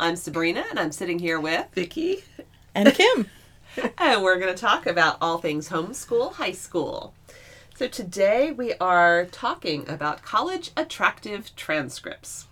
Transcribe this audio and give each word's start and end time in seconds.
I'm 0.01 0.17
Sabrina, 0.17 0.65
and 0.71 0.81
I'm 0.81 0.93
sitting 0.93 1.19
here 1.21 1.39
with 1.39 1.67
Vicki. 1.73 2.25
and 2.75 2.89
Kym. 2.89 3.29
and 3.99 4.23
we're 4.23 4.39
going 4.39 4.55
to 4.55 4.61
talk 4.61 4.87
about 4.87 5.19
all 5.21 5.39
things 5.39 5.69
homeschool 5.69 6.33
high 6.35 6.53
school. 6.53 7.15
So 7.77 7.87
today 7.87 8.51
we 8.51 8.75
are 8.75 9.27
talking 9.27 9.89
about 9.89 10.23
college 10.23 10.73
attractive 10.77 11.55
transcripts. 11.57 12.47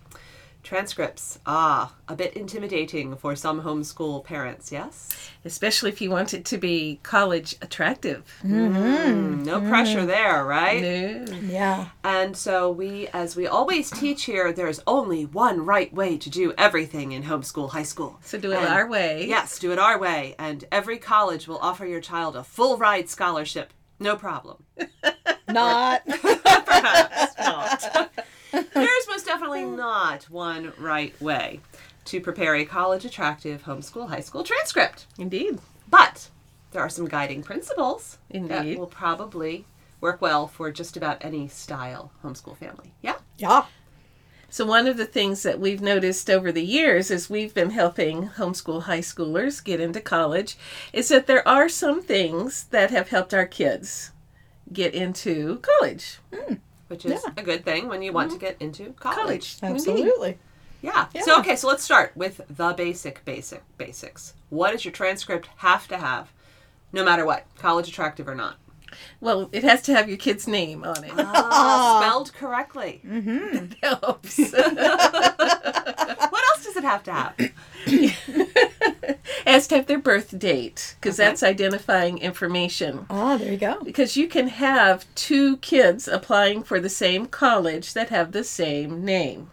Transcripts, 0.73 1.37
ah, 1.45 1.93
a 2.07 2.15
bit 2.15 2.33
intimidating 2.33 3.15
for 3.15 3.35
some 3.35 3.61
homeschool 3.61 4.23
parents, 4.23 4.71
yes? 4.71 5.07
Especially 5.45 5.91
if 5.91 6.01
you 6.01 6.09
want 6.09 6.33
it 6.33 6.45
to 6.45 6.57
be 6.57 6.99
college 7.03 7.55
attractive. 7.61 8.23
Mm, 8.43 9.45
no 9.45 9.61
pressure 9.61 10.03
there, 10.03 10.43
right? 10.43 10.81
No. 10.81 11.25
Yeah. 11.43 11.89
And 12.03 12.35
so 12.35 12.71
we, 12.71 13.07
as 13.09 13.35
we 13.35 13.45
always 13.45 13.91
teach 13.91 14.23
here, 14.23 14.51
there's 14.51 14.79
only 14.87 15.27
one 15.27 15.63
right 15.63 15.93
way 15.93 16.17
to 16.17 16.27
do 16.31 16.55
everything 16.57 17.11
in 17.11 17.21
homeschool 17.21 17.69
high 17.69 17.83
school. 17.83 18.19
So 18.23 18.39
do 18.39 18.51
it 18.51 18.55
And- 18.57 18.67
our 18.67 18.87
way. 18.87 19.27
Yes, 19.27 19.59
do 19.59 19.71
it 19.73 19.77
our 19.77 19.99
way, 19.99 20.33
and 20.39 20.65
every 20.71 20.97
college 20.97 21.47
will 21.47 21.59
offer 21.59 21.85
your 21.85 22.01
child 22.01 22.35
a 22.35 22.43
full 22.43 22.77
ride 22.77 23.11
scholarship. 23.11 23.73
No 23.99 24.15
problem. 24.15 24.63
Not. 25.47 26.01
Perhaps 26.07 27.37
not. 27.37 28.09
There's 28.53 29.07
most 29.07 29.25
definitely 29.25 29.65
not 29.65 30.23
one 30.29 30.73
right 30.77 31.19
way 31.21 31.59
to 32.05 32.21
prepare 32.21 32.55
a 32.55 32.65
college 32.65 33.05
attractive 33.05 33.63
homeschool 33.63 34.09
high 34.09 34.19
school 34.19 34.43
transcript. 34.43 35.07
Indeed. 35.17 35.59
But 35.89 36.29
there 36.71 36.81
are 36.81 36.89
some 36.89 37.07
guiding 37.07 37.43
principles 37.43 38.17
that 38.29 38.77
will 38.77 38.87
probably 38.87 39.65
work 40.01 40.21
well 40.21 40.47
for 40.47 40.71
just 40.71 40.97
about 40.97 41.23
any 41.23 41.47
style 41.47 42.11
homeschool 42.23 42.57
family. 42.57 42.93
Yeah? 43.01 43.17
yeah. 43.37 43.65
So 44.49 44.65
one 44.65 44.85
of 44.85 44.97
the 44.97 45.05
things 45.05 45.41
that 45.43 45.59
we've 45.59 45.81
noticed 45.81 46.29
over 46.29 46.51
the 46.51 46.63
years 46.63 47.09
as 47.09 47.29
we've 47.29 47.55
been 47.55 47.71
helping 47.71 48.29
homeschool 48.29 48.83
high 48.83 48.99
schoolers 48.99 49.63
get 49.63 49.79
into 49.79 49.99
college 49.99 50.57
is 50.91 51.07
that 51.07 51.25
there 51.25 51.47
are 51.47 51.67
some 51.67 52.03
things 52.03 52.65
that 52.65 52.91
have 52.91 53.09
helped 53.09 53.33
our 53.33 53.47
kids 53.47 54.11
get 54.71 54.93
into 54.93 55.59
college. 55.59 56.19
Hmm. 56.31 56.55
Which 56.93 57.05
is 57.05 57.23
Yeah. 57.25 57.33
a 57.35 57.41
good 57.41 57.65
thing 57.65 57.87
when 57.87 58.03
you 58.03 58.13
want 58.13 58.31
to 58.33 58.37
get 58.37 58.55
into 58.59 58.93
college. 58.99 59.17
College. 59.17 59.57
Absolutely. 59.63 60.37
Yeah. 60.83 61.07
Yeah. 61.11 61.21
So 61.23 61.39
okay, 61.39 61.55
so 61.55 61.67
let's 61.67 61.81
start 61.83 62.11
with 62.15 62.41
the 62.47 62.73
basic 62.73 63.25
basic 63.25 63.63
basics. 63.79 64.35
What 64.51 64.73
does 64.73 64.85
your 64.85 64.91
transcript 64.91 65.49
have 65.57 65.87
to 65.87 65.97
have 65.97 66.31
no 66.91 67.03
matter 67.03 67.25
what, 67.25 67.45
college 67.57 67.87
attractive 67.87 68.27
or 68.27 68.35
not? 68.35 68.57
Well, 69.19 69.49
it 69.51 69.63
has 69.63 69.81
to 69.83 69.95
have 69.95 70.07
your 70.07 70.19
kid's 70.19 70.47
name 70.47 70.83
on 70.83 71.03
it. 71.03 71.13
Ah, 71.17 71.99
spelled 71.99 72.31
correctly. 72.35 73.01
Mhm. 73.07 73.73
helps. 73.81 74.37
What 76.33 76.43
else 76.51 76.63
does 76.63 76.77
it 76.77 76.83
have 76.83 77.01
to 77.05 77.11
have? 77.11 77.33
it 79.09 79.19
has 79.45 79.67
to 79.67 79.75
have 79.75 79.87
their 79.87 79.99
birth 79.99 80.37
date 80.39 80.95
because 80.99 81.19
Okay. 81.19 81.27
that's 81.27 81.43
identifying 81.43 82.17
information. 82.17 83.05
Ah, 83.09 83.37
there 83.37 83.51
you 83.51 83.57
go. 83.57 83.81
Because 83.83 84.15
you 84.17 84.27
can 84.27 84.47
have 84.47 85.05
two 85.15 85.57
kids 85.57 86.07
applying 86.07 86.63
for 86.63 86.79
the 86.79 86.89
same 86.89 87.25
college 87.27 87.93
that 87.93 88.09
have 88.09 88.31
the 88.31 88.43
same 88.43 89.03
name. 89.05 89.49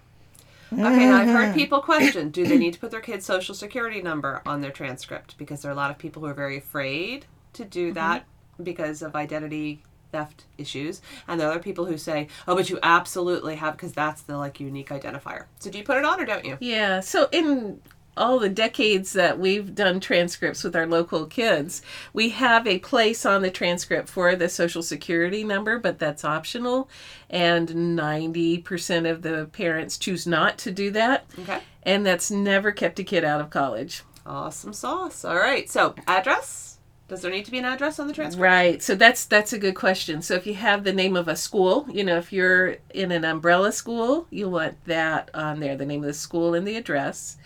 Okay, 0.73 1.07
now 1.07 1.17
I've 1.17 1.29
heard 1.29 1.53
people 1.55 1.81
question, 1.81 2.31
do 2.31 2.47
they 2.47 2.57
need 2.57 2.75
to 2.75 2.79
put 2.79 2.93
their 2.93 3.01
kid's 3.01 3.27
social 3.27 3.57
security 3.57 4.01
number 4.03 4.41
on 4.47 4.61
their 4.61 4.71
transcript? 4.71 5.37
Because 5.37 5.63
there 5.63 5.71
are 5.71 5.75
a 5.75 5.77
lot 5.77 5.91
of 5.91 5.99
people 5.99 6.23
who 6.23 6.29
are 6.29 6.35
very 6.35 6.57
afraid 6.57 7.27
to 7.55 7.65
do 7.65 7.93
that 7.95 8.25
because 8.63 9.03
of 9.03 9.17
identity 9.17 9.83
theft 10.13 10.45
issues. 10.59 11.03
And 11.27 11.41
there 11.41 11.49
are 11.49 11.53
other 11.53 11.61
people 11.63 11.87
who 11.87 11.99
say, 11.99 12.29
oh, 12.47 12.55
but 12.55 12.71
you 12.71 12.79
absolutely 12.85 13.57
have 13.57 13.73
because 13.77 13.93
that's 13.93 14.23
the 14.23 14.37
like 14.39 14.61
unique 14.61 14.91
identifier. 14.91 15.47
So 15.59 15.71
do 15.71 15.79
you 15.79 15.83
put 15.85 15.97
it 15.99 16.05
on 16.05 16.21
or 16.21 16.25
don't 16.25 16.45
you? 16.45 16.57
Yeah. 16.61 17.01
So 17.01 17.29
in 17.33 17.81
all 18.21 18.39
the 18.39 18.49
decades 18.49 19.15
that 19.15 19.39
we've 19.39 19.75
done 19.75 19.99
transcripts 19.99 20.63
with 20.63 20.77
our 20.77 20.87
local 20.87 21.27
kids, 21.27 21.83
we 22.13 22.29
have 22.31 22.67
a 22.67 22.79
place 22.79 23.25
on 23.25 23.43
the 23.43 23.51
transcript 23.51 24.09
for 24.09 24.37
the 24.37 24.49
social 24.49 24.83
security 24.83 25.43
number, 25.43 25.79
but 25.79 25.99
that's 25.99 26.25
optional. 26.25 26.89
And 27.31 27.69
90% 27.69 29.11
of 29.11 29.23
the 29.23 29.49
parents 29.53 29.99
choose 29.99 30.27
not 30.27 30.59
to 30.59 30.71
do 30.71 30.91
that. 30.91 31.25
Okay. 31.39 31.61
And 31.83 32.05
that's 32.05 32.31
never 32.31 32.73
kept 32.73 32.99
a 32.99 33.05
kid 33.05 33.25
out 33.25 33.41
of 33.41 33.51
college. 33.51 34.03
Awesome 34.27 34.75
sauce. 34.75 35.25
All 35.25 35.37
right. 35.37 35.69
So 35.71 35.95
address. 36.07 36.79
Does 37.09 37.23
there 37.23 37.31
need 37.33 37.47
to 37.47 37.51
be 37.51 37.59
an 37.59 37.65
address 37.65 37.99
on 37.99 38.07
the 38.07 38.13
transcript? 38.13 38.41
Right. 38.41 38.81
So 38.81 38.95
that's 38.95 39.25
that's 39.25 39.53
a 39.53 39.59
good 39.59 39.75
question. 39.75 40.23
So 40.23 40.35
if 40.35 40.47
you 40.47 40.55
have 40.55 40.85
the 40.85 40.93
name 40.93 41.17
of 41.17 41.27
a 41.27 41.35
school, 41.35 41.87
you 41.91 42.05
know, 42.05 42.19
if 42.19 42.33
you're 42.33 42.77
in 42.95 43.11
an 43.11 43.25
umbrella 43.25 43.73
school, 43.73 44.29
you 44.31 44.49
want 44.49 44.85
that 44.85 45.31
on 45.35 45.59
there, 45.59 45.77
the 45.77 45.87
name 45.87 46.03
of 46.03 46.07
the 46.07 46.15
school 46.15 46.55
and 46.55 46.69
the 46.69 46.77
address. 46.77 47.37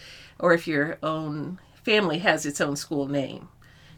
Or 0.44 0.53
if 0.53 0.69
your 0.69 0.99
own 1.03 1.59
family 1.72 2.19
has 2.19 2.44
its 2.44 2.60
own 2.60 2.77
school 2.77 3.09
name, 3.09 3.49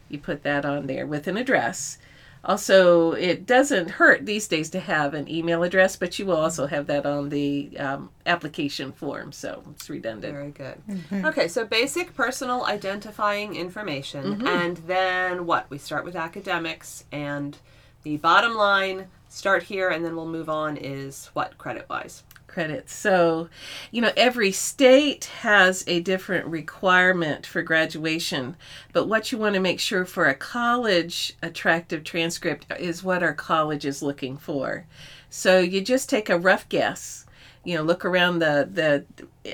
you 0.07 0.17
put 0.17 0.43
that 0.43 0.63
on 0.63 0.87
there 0.87 1.05
with 1.05 1.27
an 1.27 1.35
address. 1.35 1.97
Also, 2.45 3.11
it 3.11 3.45
doesn't 3.45 3.89
hurt 3.89 4.25
these 4.25 4.47
days 4.47 4.69
to 4.69 4.79
have 4.79 5.13
an 5.13 5.29
email 5.29 5.61
address, 5.63 5.97
but 5.97 6.17
you 6.17 6.25
will 6.25 6.37
also 6.37 6.65
have 6.65 6.87
that 6.87 7.05
on 7.05 7.27
the 7.27 7.77
um, 7.77 8.11
application 8.25 8.93
form, 8.93 9.33
so 9.33 9.61
it's 9.71 9.89
redundant. 9.89 10.33
Very 10.33 10.51
good. 10.51 10.81
Okay, 11.25 11.49
so 11.49 11.65
basic 11.65 12.13
personal 12.13 12.63
identifying 12.63 13.57
information. 13.57 14.47
And 14.47 14.77
then 14.77 15.45
what? 15.47 15.69
We 15.69 15.77
start 15.77 16.05
with 16.05 16.15
academics, 16.15 17.03
and 17.11 17.57
the 18.03 18.15
bottom 18.15 18.55
line, 18.55 19.07
start 19.27 19.63
here, 19.63 19.89
and 19.89 20.05
then 20.05 20.15
we'll 20.15 20.27
move 20.27 20.47
on, 20.47 20.77
is 20.77 21.29
what 21.33 21.57
credit 21.57 21.87
wise? 21.89 22.23
Credits. 22.57 22.91
So, 22.91 23.49
you 23.91 24.01
know, 24.01 24.11
every 24.17 24.51
state 24.51 25.25
has 25.41 25.83
a 25.85 25.99
different 25.99 26.47
requirement 26.47 27.45
for 27.45 27.61
graduation, 27.61 28.55
but 28.93 29.07
what 29.07 29.31
you 29.31 29.37
want 29.37 29.53
to 29.53 29.61
make 29.61 29.79
sure 29.79 30.05
for 30.05 30.25
a 30.25 30.33
college 30.33 31.35
attractive 31.43 32.03
transcript 32.03 32.65
is 32.79 33.03
what 33.03 33.21
our 33.21 33.35
college 33.35 33.85
is 33.85 34.01
looking 34.01 34.37
for. 34.37 34.87
So, 35.29 35.59
you 35.59 35.81
just 35.81 36.09
take 36.09 36.29
a 36.31 36.39
rough 36.39 36.67
guess. 36.67 37.27
You 37.63 37.75
know, 37.75 37.83
look 37.83 38.03
around 38.03 38.39
the 38.39 38.67
the 38.71 39.05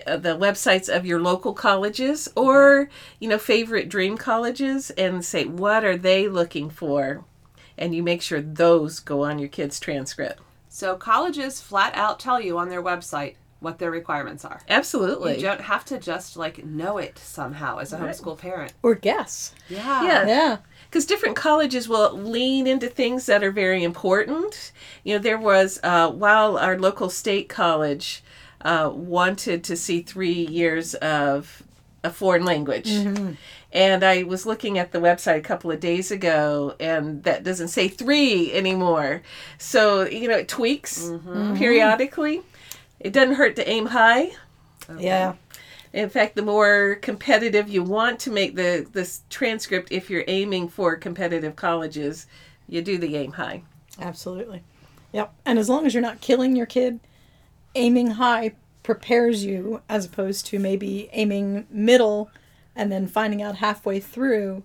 uh, 0.08 0.16
the 0.16 0.38
websites 0.38 0.88
of 0.88 1.06
your 1.06 1.20
local 1.20 1.52
colleges 1.52 2.30
or, 2.38 2.90
you 3.20 3.28
know, 3.28 3.38
favorite 3.38 3.90
dream 3.90 4.18
colleges 4.18 4.91
and 4.91 5.25
say 5.25 5.44
what 5.44 5.84
are 5.84 5.97
they 5.97 6.30
looking 6.30 6.70
for? 6.70 7.25
And 7.78 7.94
you 7.94 8.02
make 8.02 8.22
sure 8.22 8.40
those 8.40 9.02
go 9.02 9.25
on 9.25 9.40
your 9.40 9.50
kid's 9.50 9.78
transcript. 9.78 10.40
So 10.73 10.95
colleges 10.95 11.61
flat 11.61 11.95
out 11.95 12.19
tell 12.19 12.41
you 12.41 12.57
on 12.57 12.69
their 12.69 12.81
website 12.81 13.35
what 13.59 13.78
their 13.78 13.91
requirements 13.91 14.44
are. 14.44 14.59
Absolutely. 14.67 15.35
You 15.35 15.44
don't 15.44 15.61
have 15.61 15.85
to 15.85 16.00
just 16.00 16.35
like 16.35 16.66
know 16.66 16.97
it 16.97 17.19
somehow 17.19 17.78
as 17.78 17.94
a 17.94 18.00
homeschool 18.00 18.39
parent. 18.39 18.73
Or 18.81 18.95
guess. 18.95 19.53
Yeah. 19.69 20.03
Yeah. 20.03 20.28
Yeah. 20.28 20.57
because 20.89 21.06
different 21.06 21.35
colleges 21.35 21.88
will 21.88 22.17
lean 22.17 22.66
into 22.66 22.88
things 22.89 23.28
that 23.28 23.44
are 23.44 23.51
very 23.51 23.84
important. 23.84 24.72
You 25.03 25.13
know, 25.13 25.22
there 25.22 25.38
was 25.38 25.79
uh, 25.84 26.09
while 26.09 26.57
our 26.57 26.79
local 26.79 27.11
state 27.11 27.50
college 27.50 28.23
uh, 28.61 28.90
wanted 28.91 29.63
to 29.66 29.75
see 29.75 30.01
three 30.01 30.31
years 30.47 30.95
of 30.95 31.61
a 32.03 32.09
foreign 32.09 32.46
language. 32.46 32.90
Mm-hmm. 32.90 33.34
And 33.72 34.03
I 34.03 34.24
was 34.24 34.46
looking 34.46 34.78
at 34.78 34.91
the 34.91 35.00
website 35.00 35.38
a 35.38 35.41
couple 35.41 35.72
of 35.72 35.79
days 35.79 36.11
ago, 36.11 36.76
and 36.79 37.23
that 37.23 37.44
doesn't 37.44 37.70
say 37.70 37.88
three 37.88 38.53
anymore. 38.53 39.23
So, 39.58 40.03
you 40.03 40.28
know, 40.28 40.38
it 40.38 40.47
tweaks 40.47 41.05
mm-hmm. 41.05 41.55
periodically. 41.55 42.41
It 43.00 43.14
doesn't 43.14 43.35
hurt 43.35 43.55
to 43.55 43.67
aim 43.67 43.88
high. 43.88 44.32
Yeah. 44.97 45.34
In 45.91 46.09
fact, 46.09 46.35
the 46.35 46.41
more 46.41 46.96
competitive 47.02 47.70
you 47.70 47.84
want 47.84 48.20
to 48.22 48.32
make 48.32 48.56
the 48.56 48.85
this 48.91 49.22
transcript, 49.29 49.91
if 49.91 50.09
you're 50.09 50.23
aiming 50.28 50.70
for 50.70 50.96
competitive 50.96 51.56
colleges, 51.56 52.28
you 52.67 52.82
do 52.82 52.97
the 52.97 53.16
aim 53.16 53.34
high. 53.34 53.64
Absolutely. 53.99 54.64
Yep. 55.11 55.34
And 55.46 55.59
as 55.59 55.70
long 55.70 55.85
as 55.85 55.94
you're 55.94 56.02
not 56.02 56.22
killing 56.22 56.56
your 56.56 56.66
kid, 56.66 56.99
aiming 57.76 58.11
high 58.11 58.53
prepares 58.84 59.44
you 59.46 59.82
as 59.90 60.06
opposed 60.06 60.46
to 60.47 60.59
maybe 60.59 61.09
aiming 61.14 61.66
middle 61.72 62.30
and 62.76 62.91
then 62.91 63.08
finding 63.08 63.41
out 63.41 63.58
halfway 63.58 64.00
through, 64.00 64.64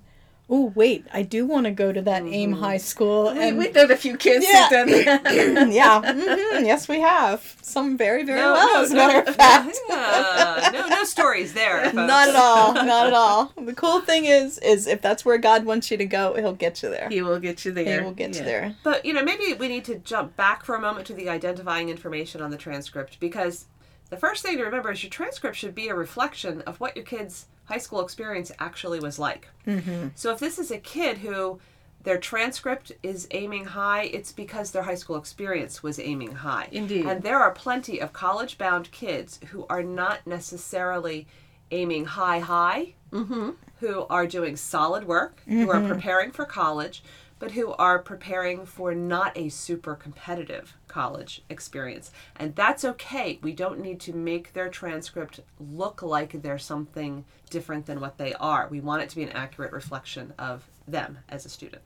oh, 0.51 0.73
wait, 0.75 1.05
I 1.13 1.21
do 1.23 1.45
want 1.45 1.67
to 1.67 1.71
go 1.71 1.93
to 1.93 2.01
that 2.01 2.23
aim 2.23 2.53
high 2.55 2.79
school. 2.79 3.33
We, 3.35 3.39
And 3.41 3.59
we've 3.59 3.73
done 3.75 3.91
a 3.91 3.97
few 3.97 4.17
kids 4.17 4.47
Yeah. 4.49 4.63
who've 4.63 4.71
done 4.71 5.05
that. 5.05 5.69
yeah, 5.71 6.01
mhm, 6.01 6.65
yes, 6.67 6.89
we 6.89 7.01
have. 7.01 7.55
Some 7.61 7.99
very, 7.99 8.23
very 8.25 8.41
No, 8.41 8.55
well, 8.55 8.75
no, 8.77 8.83
as 8.83 8.91
a 8.91 8.95
matter 8.97 9.23
no. 9.25 9.31
of 9.31 9.37
fact. 9.37 9.79
Yeah. 9.91 10.71
no, 10.73 10.89
no 10.89 11.05
stories 11.05 11.53
there. 11.53 11.83
Folks. 11.85 11.95
Not 11.97 12.29
at 12.31 12.35
all. 12.35 12.73
Not 12.73 13.07
at 13.09 13.13
all. 13.13 13.53
The 13.63 13.75
cool 13.75 14.01
thing 14.01 14.25
is, 14.25 14.57
is 14.59 14.87
if 14.87 15.03
that's 15.03 15.23
where 15.25 15.37
God 15.37 15.67
wants 15.67 15.91
you 15.91 15.99
to 15.99 16.07
go, 16.07 16.35
He'll 16.35 16.55
get 16.55 16.83
you 16.83 16.89
there. 16.89 17.09
he 17.11 17.21
will 17.21 17.39
get 17.41 17.65
you 17.67 17.73
there. 17.73 17.99
He 18.01 18.05
will 18.05 18.13
get 18.15 18.33
Yeah. 18.33 18.39
you 18.39 18.45
there. 18.47 18.77
But 18.83 19.05
you 19.05 19.13
know, 19.13 19.23
maybe 19.23 19.53
we 19.53 19.69
need 19.69 19.85
to 19.85 19.97
jump 19.97 20.35
back 20.35 20.65
for 20.65 20.75
a 20.75 20.81
moment 20.81 21.07
to 21.09 21.13
the 21.15 21.29
identifying 21.29 21.91
information 21.91 22.41
on 22.41 22.51
the 22.51 22.57
transcript 22.57 23.21
because 23.21 23.67
the 24.11 24.17
first 24.17 24.43
thing 24.43 24.57
to 24.57 24.65
remember 24.65 24.91
is 24.91 25.03
your 25.03 25.11
transcript 25.11 25.57
should 25.57 25.75
be 25.75 25.89
a 25.89 25.95
reflection 25.95 26.63
of 26.63 26.81
what 26.81 26.97
your 26.97 27.05
kid's 27.05 27.47
high 27.65 27.79
school 27.79 28.01
experience 28.01 28.51
actually 28.59 29.01
was 29.01 29.19
like. 29.19 29.49
Mm-hmm. 29.67 30.09
So 30.15 30.33
if 30.33 30.39
this 30.39 30.59
is 30.59 30.71
a 30.71 30.79
kid 30.79 31.19
who 31.19 31.61
their 32.05 32.19
transcript 32.19 32.93
is 33.03 33.29
aiming 33.33 33.67
high, 33.67 34.05
it's 34.05 34.33
because 34.33 34.71
their 34.71 34.85
high 34.85 34.95
school 34.95 35.17
experience 35.17 35.83
was 35.83 35.99
aiming 35.99 36.37
high. 36.37 36.69
Indeed. 36.73 37.05
And 37.05 37.23
there 37.23 37.39
are 37.39 37.51
plenty 37.51 38.01
of 38.01 38.13
college 38.15 38.57
bound 38.57 38.91
kids 38.93 39.41
who 39.49 39.67
are 39.69 39.83
not 39.83 40.27
necessarily 40.27 41.27
aiming 41.71 42.07
high, 42.07 42.39
high, 42.39 42.95
who 43.11 44.07
are 44.09 44.27
doing 44.27 44.57
solid 44.57 45.05
work, 45.05 45.43
who 45.47 45.71
are 45.71 45.87
preparing 45.87 46.31
for 46.31 46.47
college, 46.47 47.03
but 47.39 47.51
who 47.51 47.73
are 47.75 47.99
preparing 47.99 48.65
for 48.65 48.95
not 48.95 49.37
a 49.37 49.51
super 49.51 49.95
competitive 49.95 50.78
college 50.89 51.43
experience. 51.49 52.11
And 52.37 52.55
that's 52.55 52.85
okay. 52.85 53.39
We 53.43 53.53
don't 53.53 53.81
need 53.81 54.01
to 54.01 54.13
make 54.13 54.53
their 54.53 54.69
transcript 54.69 55.41
look 55.61 56.03
like 56.03 56.43
they're 56.43 56.59
something 56.59 57.25
different 57.49 57.87
than 57.87 58.01
what 58.01 58.19
they 58.19 58.35
are. 58.35 58.69
We 58.71 58.81
want 58.81 59.03
it 59.03 59.09
to 59.11 59.17
be 59.17 59.23
an 59.23 59.31
accurate 59.31 59.73
reflection 59.73 60.33
of 60.39 60.69
them 60.87 61.19
as 61.29 61.45
a 61.45 61.49
student. 61.49 61.83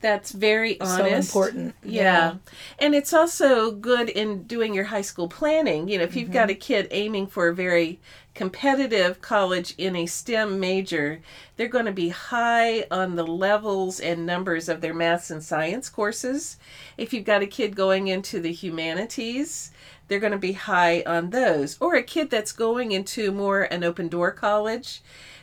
That's 0.00 0.32
very 0.32 0.80
honest. 0.80 1.28
important. 1.28 1.74
Yeah. 1.82 2.02
Yeah. 2.02 2.34
And 2.78 2.94
it's 2.94 3.12
also 3.12 3.70
good 3.70 4.08
in 4.08 4.42
doing 4.44 4.74
your 4.74 4.84
high 4.84 5.02
school 5.02 5.28
planning. 5.28 5.88
You 5.88 5.98
know, 5.98 6.04
if 6.04 6.16
you've 6.16 6.32
got 6.32 6.50
a 6.50 6.52
mm-hmm. 6.52 6.60
kid 6.60 6.88
aiming 6.90 7.28
for 7.28 7.48
a 7.48 7.54
very 7.54 8.00
competitive 8.34 9.20
college 9.20 9.74
in 9.78 9.94
a 9.94 10.06
STEM 10.06 10.58
major, 10.58 11.20
they're 11.56 11.68
going 11.68 11.86
to 11.86 11.92
be 11.92 12.08
high 12.08 12.84
on 12.90 13.14
the 13.14 13.26
levels 13.26 14.00
and 14.00 14.26
numbers 14.26 14.68
of 14.68 14.80
their 14.80 14.94
maths 14.94 15.30
and 15.30 15.42
science 15.42 15.88
courses. 15.88 16.56
If 16.96 17.12
you've 17.12 17.24
got 17.24 17.42
a 17.42 17.46
kid 17.46 17.76
going 17.76 18.08
into 18.08 18.40
the 18.40 18.52
humanities, 18.52 19.70
they're 20.08 20.20
going 20.20 20.32
to 20.32 20.38
be 20.38 20.52
high 20.52 21.02
on 21.06 21.30
those. 21.30 21.76
Or 21.80 21.94
a 21.94 22.02
kid 22.02 22.30
that's 22.30 22.52
going 22.52 22.92
into 22.92 23.32
more 23.32 23.62
an 23.62 23.84
open 23.84 24.08
door 24.08 24.30
college, 24.30 25.02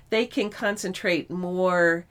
they 0.09 0.25
can 0.25 0.49
concentrate 0.49 1.29
more 1.29 2.05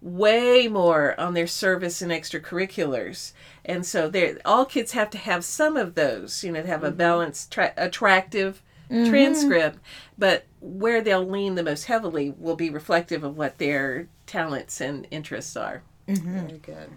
way 0.00 0.68
more 0.68 1.18
on 1.18 1.32
their 1.32 1.46
service 1.46 2.02
and 2.02 2.12
extracurriculars. 2.12 3.32
And 3.64 3.86
so 3.86 4.08
they're 4.10 4.38
all 4.44 4.66
kids 4.66 4.92
have 4.92 5.08
to 5.10 5.18
have 5.18 5.44
some 5.44 5.78
of 5.78 5.94
those, 5.94 6.44
you 6.44 6.52
know, 6.52 6.60
to 6.60 6.68
have 6.68 6.84
a 6.84 6.88
mm-hmm. 6.88 6.98
balanced, 6.98 7.50
tra- 7.50 7.72
attractive 7.76 8.62
mm-hmm. 8.90 9.08
transcript, 9.08 9.78
but 10.18 10.44
where 10.60 11.00
they'll 11.00 11.26
lean 11.26 11.54
the 11.54 11.62
most 11.62 11.84
heavily 11.84 12.34
will 12.38 12.56
be 12.56 12.68
reflective 12.68 13.24
of 13.24 13.36
what 13.36 13.56
their 13.56 14.08
talents 14.26 14.80
and 14.80 15.06
interests 15.10 15.56
are. 15.56 15.82
Mm-hmm. 16.06 16.46
Very 16.46 16.58
good. 16.58 16.90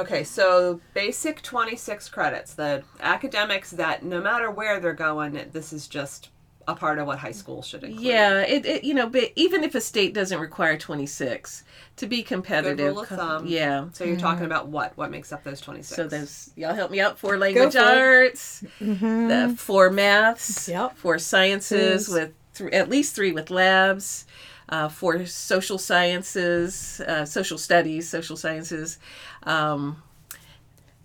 Okay, 0.00 0.24
so 0.24 0.80
basic 0.94 1.42
26 1.42 2.08
credits. 2.08 2.54
The 2.54 2.82
academics 3.00 3.70
that 3.72 4.02
no 4.02 4.20
matter 4.20 4.50
where 4.50 4.80
they're 4.80 4.92
going, 4.92 5.40
this 5.52 5.72
is 5.72 5.86
just 5.88 6.30
a 6.68 6.74
part 6.74 6.98
of 6.98 7.06
what 7.06 7.18
high 7.18 7.32
school 7.32 7.62
should 7.62 7.84
include. 7.84 8.02
Yeah, 8.02 8.40
it, 8.40 8.64
it 8.64 8.84
you 8.84 8.94
know, 8.94 9.08
but 9.08 9.32
even 9.36 9.64
if 9.64 9.74
a 9.74 9.80
state 9.80 10.14
doesn't 10.14 10.38
require 10.38 10.78
26 10.78 11.64
to 11.96 12.06
be 12.06 12.22
competitive. 12.22 12.78
Good 12.78 12.86
rule 12.86 13.00
of 13.00 13.08
thumb. 13.08 13.46
Yeah. 13.46 13.88
So 13.92 14.04
you're 14.04 14.16
talking 14.16 14.44
mm-hmm. 14.44 14.46
about 14.46 14.68
what? 14.68 14.96
What 14.96 15.10
makes 15.10 15.32
up 15.32 15.44
those 15.44 15.60
26? 15.60 15.96
So 15.96 16.06
those 16.06 16.50
y'all 16.56 16.74
help 16.74 16.90
me 16.90 17.00
out 17.00 17.18
for 17.18 17.36
language 17.36 17.72
for 17.74 17.78
it. 17.78 17.84
arts, 17.84 18.64
mm-hmm. 18.80 19.28
the 19.28 19.54
four 19.58 19.90
maths, 19.90 20.68
Yep. 20.68 20.96
for 20.96 21.18
sciences 21.18 22.08
Is- 22.08 22.14
with 22.14 22.32
th- 22.54 22.72
at 22.72 22.88
least 22.88 23.14
three 23.14 23.32
with 23.32 23.50
labs, 23.50 24.26
uh, 24.70 24.88
for 24.88 25.26
social 25.26 25.76
sciences, 25.78 27.00
uh, 27.06 27.24
social 27.24 27.58
studies, 27.58 28.08
social 28.08 28.36
sciences. 28.36 28.98
Um, 29.42 30.02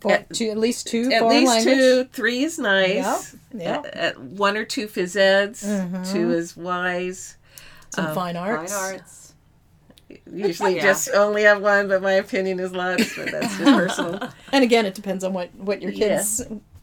For, 0.01 0.11
At- 0.11 0.29
two, 0.33 0.49
at 0.51 0.57
least 0.57 0.87
two 0.87 1.11
at 1.11 1.25
least 1.25 1.47
language. 1.51 1.75
two, 1.75 2.03
three 2.13 2.43
is 2.43 2.59
nice. 2.59 3.35
Yep, 3.53 3.61
yep. 3.61 3.85
At, 3.87 3.95
at 3.95 4.19
one 4.21 4.55
or 4.55 4.63
two 4.65 4.87
phys 4.87 5.15
eds, 5.15 5.61
two 6.11 6.31
is 6.31 6.55
wise. 6.55 7.37
Some 7.89 8.05
fine 8.13 8.35
Fine 8.35 8.37
arts. 8.37 8.73
arts. 8.75 9.33
Usually 10.31 10.75
Yeah. 10.77 10.83
just 10.83 11.09
only 11.11 11.43
have 11.43 11.61
one, 11.61 11.87
but 11.87 12.01
my 12.03 12.13
opinion 12.13 12.59
is 12.59 12.71
lots, 12.71 13.15
but 13.15 13.31
that's 13.31 13.57
just 13.57 13.63
personal. 13.63 14.29
And 14.51 14.63
again, 14.63 14.85
it 14.85 14.93
depends 14.93 15.23
on 15.23 15.33
what 15.33 15.49
what 15.55 15.81
your 15.81 15.91
kids, 15.91 16.41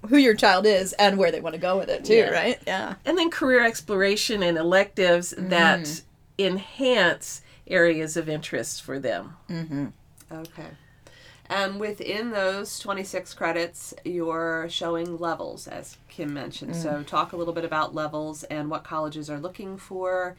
who 0.09 0.17
your 0.17 0.35
child 0.35 0.67
is, 0.67 0.93
and 0.95 1.17
where 1.17 1.31
they 1.31 1.41
want 1.41 1.55
to 1.55 1.61
go 1.61 1.79
with 1.79 1.89
it 1.91 2.05
too, 2.05 2.15
Yeah. 2.15 2.31
right? 2.31 2.59
Yeah. 2.67 2.95
and 3.05 3.17
then 3.17 3.31
career 3.31 3.65
exploration 3.65 4.43
and 4.43 4.59
electives 4.59 5.33
that 5.39 6.03
enhance 6.39 7.43
areas 7.67 8.17
of 8.17 8.29
interest 8.29 8.83
for 8.83 8.99
them. 8.99 9.37
Okay. 10.31 10.69
And 11.47 11.79
within 11.79 12.31
those 12.31 12.79
26 12.79 13.35
credits, 13.35 13.93
you're 14.05 14.69
showing 14.71 15.19
levels, 15.19 15.69
as 15.69 15.99
Kym 16.11 16.31
mentioned. 16.31 16.75
So, 16.77 17.03
talk 17.03 17.33
a 17.33 17.37
little 17.37 17.53
bit 17.53 17.65
about 17.65 17.95
levels 17.95 18.45
and 18.45 18.71
what 18.71 18.85
colleges 18.85 19.29
are 19.29 19.39
looking 19.39 19.77
for, 19.77 20.37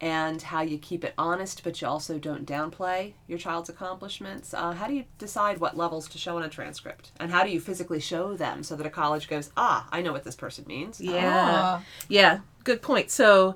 and 0.00 0.42
how 0.42 0.60
you 0.62 0.78
keep 0.78 1.04
it 1.04 1.14
honest, 1.16 1.62
but 1.64 1.80
you 1.80 1.88
also 1.88 2.18
don't 2.18 2.46
downplay 2.46 3.12
your 3.28 3.38
child's 3.38 3.68
accomplishments. 3.68 4.52
Uh, 4.52 4.72
how 4.72 4.86
do 4.86 4.94
you 4.94 5.04
decide 5.18 5.58
what 5.58 5.76
levels 5.76 6.08
to 6.08 6.18
show 6.18 6.36
in 6.38 6.44
a 6.44 6.48
transcript? 6.48 7.12
And 7.18 7.30
how 7.30 7.44
do 7.44 7.50
you 7.50 7.60
physically 7.60 8.00
show 8.00 8.34
them 8.36 8.62
so 8.62 8.76
that 8.76 8.86
a 8.86 8.90
college 8.90 9.28
goes, 9.28 9.50
ah, 9.56 9.88
I 9.90 10.02
know 10.02 10.12
what 10.12 10.24
this 10.24 10.34
person 10.36 10.64
means? 10.66 11.00
Yeah. 11.00 11.62
Ah. 11.64 11.82
Yeah, 12.08 12.40
good 12.64 12.82
point. 12.82 13.10
So 13.10 13.54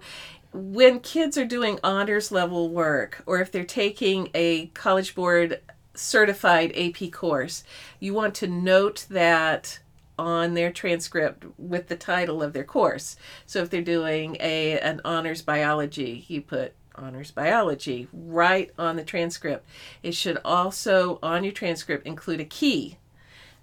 when 0.53 1.01
kids 1.01 1.37
are 1.37 1.45
doing 1.45 1.79
honors 1.83 2.33
level 2.33 2.69
work 2.71 3.23
or 3.27 3.41
if 3.41 3.51
they're 3.53 3.65
taking 3.65 4.31
a 4.35 4.67
college 4.69 5.15
board 5.15 5.61
certified 5.95 6.73
AP 6.77 7.11
course, 7.13 7.65
you 8.01 8.15
want 8.15 8.35
to 8.37 8.47
note 8.47 9.07
that 9.11 9.79
on 10.19 10.55
their 10.55 10.73
transcript 10.73 11.45
with 11.59 11.89
the 11.89 11.97
title 11.97 12.43
of 12.43 12.53
their 12.53 12.65
course. 12.65 13.17
So 13.45 13.63
if 13.63 13.71
they're 13.71 13.83
doing 13.83 14.37
a 14.41 14.79
an 14.81 15.01
honors 15.05 15.43
biology, 15.43 16.25
you 16.29 16.41
put 16.41 16.73
honors 16.95 17.31
biology 17.31 18.09
right 18.13 18.71
on 18.79 18.97
the 18.97 19.05
transcript. 19.05 19.67
It 20.03 20.15
should 20.15 20.39
also 20.45 21.19
on 21.23 21.45
your 21.45 21.53
transcript 21.53 22.07
include 22.07 22.41
a 22.41 22.45
key 22.45 22.97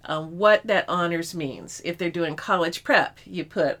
um, 0.06 0.38
what 0.38 0.66
that 0.66 0.88
honors 0.88 1.34
means. 1.34 1.80
If 1.84 1.98
they're 1.98 2.10
doing 2.10 2.36
college 2.36 2.84
prep, 2.84 3.18
you 3.24 3.44
put 3.44 3.80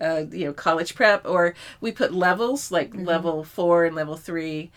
uh, 0.00 0.24
you 0.30 0.46
know 0.46 0.52
college 0.52 0.94
prep, 0.94 1.26
or 1.26 1.54
we 1.80 1.92
put 1.92 2.12
levels 2.14 2.70
like 2.70 2.94
level 2.94 3.44
four 3.44 3.84
and 3.84 3.94
level 3.96 4.16
three. 4.16 4.70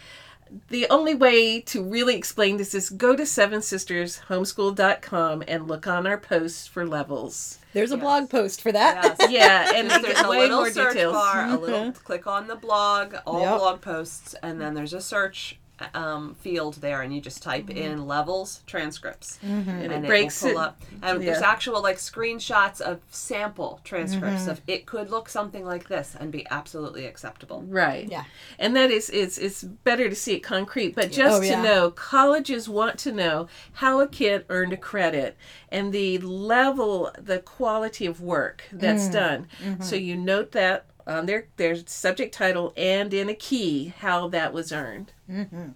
The 0.70 0.86
only 0.92 1.16
way 1.16 1.62
to 1.62 1.84
really 1.84 2.16
explain 2.16 2.58
this 2.58 2.76
is 2.76 2.92
go 2.92 3.16
to 3.16 3.26
Seven 3.26 3.64
Sisters 3.64 4.22
Homeschool.com 4.30 5.44
and 5.48 5.68
look 5.68 5.88
on 5.88 6.06
our 6.06 6.18
posts 6.18 6.68
for 6.68 6.86
levels. 6.86 7.58
There's 7.74 7.92
a 7.92 7.96
Yes. 7.96 8.04
blog 8.04 8.30
post 8.30 8.62
for 8.62 8.72
that. 8.72 9.16
Yes. 9.20 9.32
Yeah, 9.32 9.72
and 9.74 9.90
There's, 9.90 10.02
there's 10.04 10.22
a 10.22 10.30
way 10.30 10.40
little 10.42 10.58
more 10.60 10.70
search 10.72 10.94
details. 10.94 11.14
bar, 11.14 11.48
a 11.50 11.58
little 11.58 11.92
click 11.94 12.28
on 12.28 12.46
the 12.48 12.56
blog, 12.56 13.16
all 13.26 13.42
Yep. 13.42 13.58
blog 13.58 13.82
posts, 13.82 14.36
and 14.44 14.62
then 14.62 14.76
there's 14.76 14.94
a 14.94 15.02
search 15.02 15.58
um, 15.94 16.36
field 16.36 16.76
there, 16.76 17.02
and 17.02 17.14
you 17.14 17.20
just 17.22 17.42
type 17.44 17.66
mm-hmm. 17.66 17.78
in 17.78 18.08
levels 18.08 18.62
transcripts, 18.68 19.40
And 19.42 19.68
and 19.68 19.92
it 19.92 20.04
it 20.04 20.08
breaks 20.08 20.42
will 20.44 20.52
it. 20.52 20.58
up. 20.58 20.82
And 21.02 21.22
there's 21.22 21.42
actual 21.42 21.82
like 21.82 21.98
screenshots 21.98 22.80
of 22.80 23.00
sample 23.10 23.82
transcripts 23.84 24.48
of 24.48 24.60
mm-hmm. 24.60 24.72
it 24.72 24.86
could 24.86 25.10
look 25.10 25.30
something 25.30 25.66
like 25.66 25.88
this 25.88 26.16
and 26.20 26.32
be 26.32 26.46
absolutely 26.50 27.06
acceptable. 27.06 27.64
Right. 27.64 28.10
Yeah. 28.10 28.24
And 28.60 28.76
that 28.76 28.92
is 28.92 29.10
it's 29.10 29.38
it's 29.38 29.64
better 29.64 30.10
to 30.10 30.16
see 30.16 30.34
it 30.36 30.40
concrete, 30.42 30.96
but 30.96 31.12
just 31.12 31.38
Oh, 31.38 31.42
to 31.42 31.48
yeah. 31.48 31.62
know 31.62 31.92
colleges 31.92 32.70
want 32.70 33.00
to 33.00 33.12
know 33.12 33.48
how 33.74 34.00
a 34.00 34.08
kid 34.08 34.46
earned 34.50 34.74
a 34.74 34.78
credit 34.78 35.36
and 35.70 35.92
the 35.92 36.20
level, 36.20 37.12
the 37.20 37.40
quality 37.40 38.06
of 38.06 38.22
work 38.22 38.64
that's 38.72 39.08
mm. 39.08 39.14
done. 39.14 39.48
So 39.82 39.96
you 39.96 40.16
note 40.16 40.52
that 40.52 40.86
on 41.08 41.26
their 41.26 41.48
their 41.58 41.76
subject 41.86 42.34
title 42.34 42.74
and 42.78 43.14
in 43.14 43.30
a 43.30 43.36
key 43.36 43.94
how 44.00 44.28
that 44.30 44.54
was 44.54 44.72
earned. 44.72 45.12
Mm-hmm. 45.30 45.70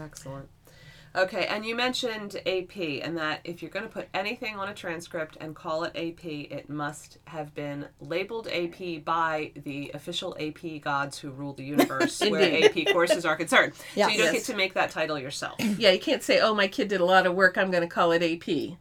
Excellent. 0.00 0.48
Okay, 1.16 1.46
and 1.46 1.64
you 1.64 1.74
mentioned 1.74 2.36
AP, 2.46 2.76
and 3.02 3.16
that 3.16 3.40
if 3.42 3.60
you're 3.62 3.70
going 3.70 3.84
to 3.86 3.90
put 3.90 4.08
anything 4.14 4.56
on 4.56 4.68
a 4.68 4.74
transcript 4.74 5.36
and 5.40 5.56
call 5.56 5.82
it 5.84 5.92
AP, 5.96 6.24
it 6.24 6.68
must 6.68 7.18
have 7.24 7.52
been 7.54 7.86
labeled 7.98 8.46
AP 8.46 9.04
by 9.04 9.50
the 9.64 9.90
official 9.94 10.36
AP 10.38 10.80
gods 10.82 11.18
who 11.18 11.30
rule 11.30 11.54
the 11.54 11.64
universe 11.64 12.20
where 12.28 12.62
AP 12.64 12.92
courses 12.92 13.24
are 13.24 13.34
concerned. 13.36 13.72
So 13.74 14.06
you 14.08 14.18
don't 14.18 14.18
Yes. 14.18 14.32
get 14.32 14.44
to 14.44 14.54
make 14.54 14.74
that 14.74 14.90
title 14.90 15.18
yourself. 15.18 15.56
Yeah, 15.78 15.90
you 15.90 15.98
can't 15.98 16.22
say, 16.22 16.40
"Oh, 16.40 16.54
my 16.54 16.68
kid 16.68 16.88
did 16.88 17.00
a 17.00 17.04
lot 17.04 17.26
of 17.26 17.34
work. 17.34 17.56
I'm 17.58 17.70
going 17.72 17.82
to 17.82 17.88
call 17.88 18.12
it 18.12 18.22
AP." 18.22 18.76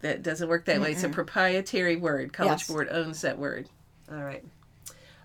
That 0.00 0.22
doesn't 0.22 0.48
work 0.48 0.66
that 0.66 0.80
way. 0.80 0.92
It's 0.92 1.02
a 1.04 1.08
proprietary 1.08 1.96
word. 1.96 2.32
College 2.34 2.60
Yes. 2.60 2.68
Board 2.68 2.88
owns 2.92 3.22
that 3.22 3.38
word. 3.38 3.66
All 4.12 4.22
right. 4.22 4.44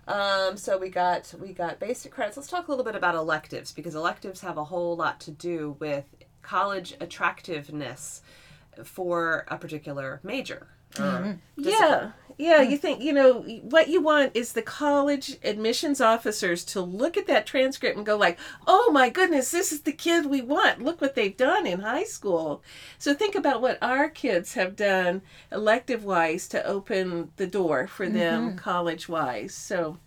Um, 0.08 0.56
so 0.56 0.78
we 0.78 0.88
got 0.88 1.32
we 1.40 1.52
got 1.52 1.78
basic 1.78 2.12
credits. 2.12 2.36
Let's 2.36 2.48
talk 2.48 2.66
a 2.66 2.70
little 2.70 2.84
bit 2.84 2.96
about 2.96 3.14
electives 3.14 3.72
because 3.72 3.94
electives 3.94 4.40
have 4.40 4.58
a 4.58 4.64
whole 4.64 4.96
lot 4.96 5.20
to 5.20 5.30
do 5.30 5.76
with 5.78 6.04
college 6.42 6.94
attractiveness 7.00 8.22
for 8.84 9.44
a 9.48 9.56
particular 9.56 10.20
major. 10.22 10.68
Uh-huh. 10.98 11.28
Or 11.28 11.38
Yeah, 11.56 12.10
yeah. 12.38 12.62
You 12.62 12.76
hmm. 12.76 12.82
think 12.82 13.02
you 13.02 13.12
know 13.12 13.40
what 13.62 13.88
you 13.88 14.00
want 14.00 14.32
is 14.34 14.52
the 14.52 14.62
college 14.62 15.38
admissions 15.44 16.00
officers 16.00 16.64
to 16.66 16.80
look 16.80 17.16
at 17.16 17.26
that 17.26 17.46
transcript 17.46 17.96
and 17.96 18.06
go 18.06 18.16
like, 18.16 18.38
"Oh 18.66 18.90
my 18.92 19.08
goodness, 19.08 19.50
this 19.50 19.72
is 19.72 19.82
the 19.82 19.92
kid 19.92 20.26
we 20.26 20.42
want. 20.42 20.82
Look 20.82 21.00
what 21.00 21.14
they've 21.14 21.36
done 21.36 21.66
in 21.66 21.80
high 21.80 22.04
school." 22.04 22.62
So 22.98 23.14
think 23.14 23.34
about 23.34 23.62
what 23.62 23.78
our 23.82 24.08
kids 24.08 24.54
have 24.54 24.76
done 24.76 25.22
elective 25.50 26.04
wise 26.04 26.48
to 26.48 26.64
open 26.66 27.30
the 27.36 27.46
door 27.46 27.86
for 27.86 28.06
mm-hmm. 28.06 28.14
them 28.14 28.56
college 28.56 29.08
wise. 29.08 29.54
So. 29.54 29.98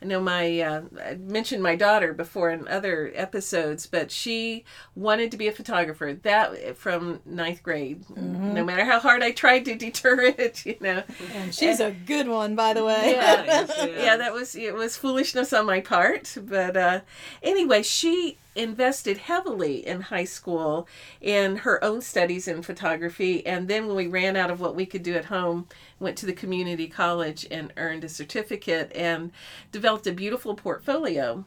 I 0.00 0.06
know 0.06 0.20
my 0.20 0.60
uh, 0.60 0.82
I 1.04 1.14
mentioned 1.14 1.62
my 1.62 1.74
daughter 1.74 2.12
before 2.12 2.50
in 2.50 2.68
other 2.68 3.10
episodes, 3.14 3.86
but 3.86 4.12
she 4.12 4.64
wanted 4.94 5.32
to 5.32 5.36
be 5.36 5.48
a 5.48 5.52
photographer. 5.52 6.16
That 6.22 6.76
from 6.76 7.20
ninth 7.26 7.62
grade. 7.64 8.04
No 8.16 8.64
matter 8.64 8.84
how 8.84 9.00
hard 9.00 9.22
I 9.22 9.32
tried 9.32 9.64
to 9.64 9.74
deter 9.74 10.20
it, 10.38 10.64
you 10.64 10.76
know. 10.80 11.02
And 11.34 11.52
she's 11.52 11.80
a 11.80 11.90
good 11.90 12.28
one, 12.28 12.54
by 12.54 12.74
the 12.74 12.84
way. 12.84 13.12
Yeah, 13.12 13.66
yeah, 13.86 14.16
that 14.16 14.32
was 14.32 14.54
it 14.54 14.74
was 14.74 14.96
foolishness 14.96 15.52
on 15.52 15.66
my 15.66 15.80
part, 15.80 16.36
but 16.42 16.76
uh, 16.76 17.00
anyway, 17.42 17.82
she 17.82 18.38
invested 18.54 19.18
heavily 19.18 19.86
in 19.86 20.00
high 20.02 20.24
school 20.24 20.88
in 21.20 21.56
her 21.58 21.82
own 21.82 22.00
studies 22.00 22.46
in 22.48 22.62
photography, 22.62 23.44
and 23.46 23.68
then 23.68 23.86
when 23.86 23.96
we 23.96 24.06
ran 24.06 24.36
out 24.36 24.50
of 24.50 24.60
what 24.60 24.74
we 24.76 24.86
could 24.86 25.02
do 25.02 25.14
at 25.14 25.26
home, 25.26 25.66
went 26.00 26.16
to 26.18 26.26
the 26.26 26.32
community 26.32 26.88
college 26.88 27.46
and 27.50 27.72
earned 27.76 28.04
a 28.04 28.08
certificate 28.08 28.92
and 28.94 29.32
developed 29.72 30.06
a 30.06 30.12
beautiful 30.12 30.54
portfolio. 30.54 31.44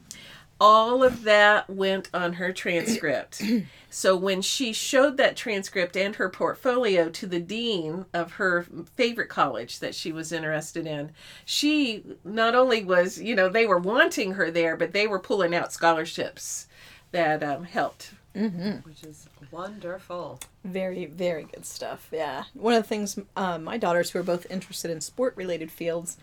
All 0.60 1.04
of 1.04 1.24
that 1.24 1.70
went 1.70 2.10
on 2.14 2.34
her 2.34 2.54
transcript. 2.54 3.42
So 3.94 4.16
when 4.16 4.42
she 4.42 4.72
showed 4.72 5.18
that 5.18 5.36
transcript 5.36 5.98
and 5.98 6.16
her 6.16 6.30
portfolio 6.30 7.10
to 7.10 7.28
the 7.28 7.42
dean 7.42 8.06
of 8.14 8.34
her 8.34 8.66
favorite 8.96 9.28
college 9.28 9.80
that 9.80 9.94
she 9.94 10.14
was 10.14 10.32
interested 10.32 10.88
in, 10.88 11.12
she 11.44 12.06
not 12.24 12.56
only 12.56 12.86
was, 12.86 13.20
you 13.20 13.36
know, 13.36 13.50
they 13.50 13.66
were 13.66 13.78
wanting 13.78 14.36
her 14.36 14.50
there, 14.50 14.78
but 14.78 14.94
they 14.94 15.08
were 15.08 15.20
pulling 15.20 15.54
out 15.54 15.74
scholarships 15.74 16.68
that 17.12 17.44
um, 17.44 17.66
helped. 17.66 18.14
Which 18.34 19.04
is 19.04 19.28
wonderful. 19.52 20.40
Very, 20.64 21.06
very 21.06 21.44
good 21.44 21.66
stuff. 21.66 22.08
Yeah. 22.12 22.46
One 22.54 22.74
of 22.74 22.84
the 22.84 22.88
things 22.90 23.20
um, 23.36 23.64
my 23.64 23.78
daughters, 23.78 24.12
who 24.12 24.20
are 24.20 24.24
both 24.24 24.50
interested 24.50 24.90
in 24.92 25.02
sport 25.02 25.36
related 25.36 25.72
fields, 25.72 26.18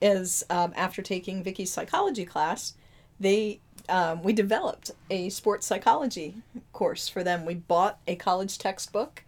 is 0.00 0.44
um, 0.50 0.72
after 0.76 1.02
taking 1.02 1.42
Vicki's 1.44 1.72
psychology 1.72 2.24
class, 2.24 2.74
they 3.20 3.60
um, 3.88 4.22
we 4.22 4.32
developed 4.32 4.90
a 5.10 5.28
sports 5.28 5.66
psychology 5.66 6.36
course 6.72 7.08
for 7.08 7.22
them. 7.24 7.44
We 7.44 7.54
bought 7.54 7.98
a 8.06 8.16
college 8.16 8.58
textbook 8.58 9.22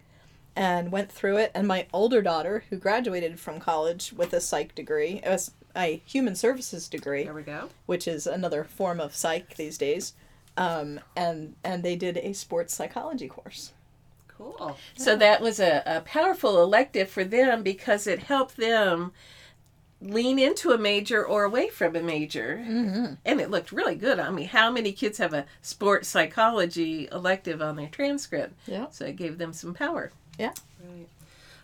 and 0.57 0.93
went 0.93 1.11
through 1.11 1.37
it. 1.39 1.51
And 1.55 1.67
my 1.67 1.87
older 1.93 2.23
daughter, 2.23 2.65
who 2.71 2.77
graduated 2.77 3.41
from 3.41 3.59
college 3.59 4.13
with 4.13 4.33
a 4.33 4.41
psych 4.41 4.75
degree, 4.75 5.21
a 5.77 6.03
human 6.07 6.37
services 6.37 6.89
degree, 6.89 7.25
There 7.25 7.35
we 7.35 7.43
go. 7.43 7.71
which 7.87 8.07
is 8.07 8.27
another 8.29 8.63
form 8.65 9.01
of 9.01 9.17
psych 9.17 9.57
these 9.57 9.77
days, 9.77 10.15
um, 10.57 11.01
and 11.17 11.55
and 11.65 11.83
they 11.83 11.97
did 11.97 12.17
a 12.19 12.33
sports 12.33 12.75
psychology 12.75 13.29
course. 13.29 13.73
Cool. 14.29 14.77
So 14.97 15.17
that 15.17 15.41
was 15.41 15.61
a, 15.61 15.83
a 15.87 16.01
powerful 16.01 16.61
elective 16.63 17.09
for 17.09 17.23
them 17.25 17.63
because 17.63 18.07
it 18.07 18.25
helped 18.25 18.57
them 18.57 19.13
lean 20.01 20.39
into 20.39 20.73
a 20.73 20.79
major 20.79 21.25
or 21.25 21.45
away 21.45 21.69
from 21.69 21.95
a 21.97 22.03
major. 22.03 22.63
Mm-hmm. 22.67 23.15
And 23.25 23.41
it 23.41 23.51
looked 23.51 23.73
really 23.73 23.95
good. 23.95 24.19
I 24.19 24.31
mean, 24.31 24.49
how 24.49 24.71
many 24.71 24.93
kids 24.93 25.19
have 25.19 25.33
a 25.33 25.47
sports 25.63 26.09
psychology 26.09 27.09
elective 27.13 27.63
on 27.63 27.77
their 27.77 27.89
transcript? 27.89 28.55
Yeah. 28.67 28.87
So 28.91 29.07
it 29.07 29.17
gave 29.17 29.39
them 29.39 29.53
some 29.53 29.73
power. 29.73 30.11
Yeah. 30.39 30.53
Right. 30.83 31.09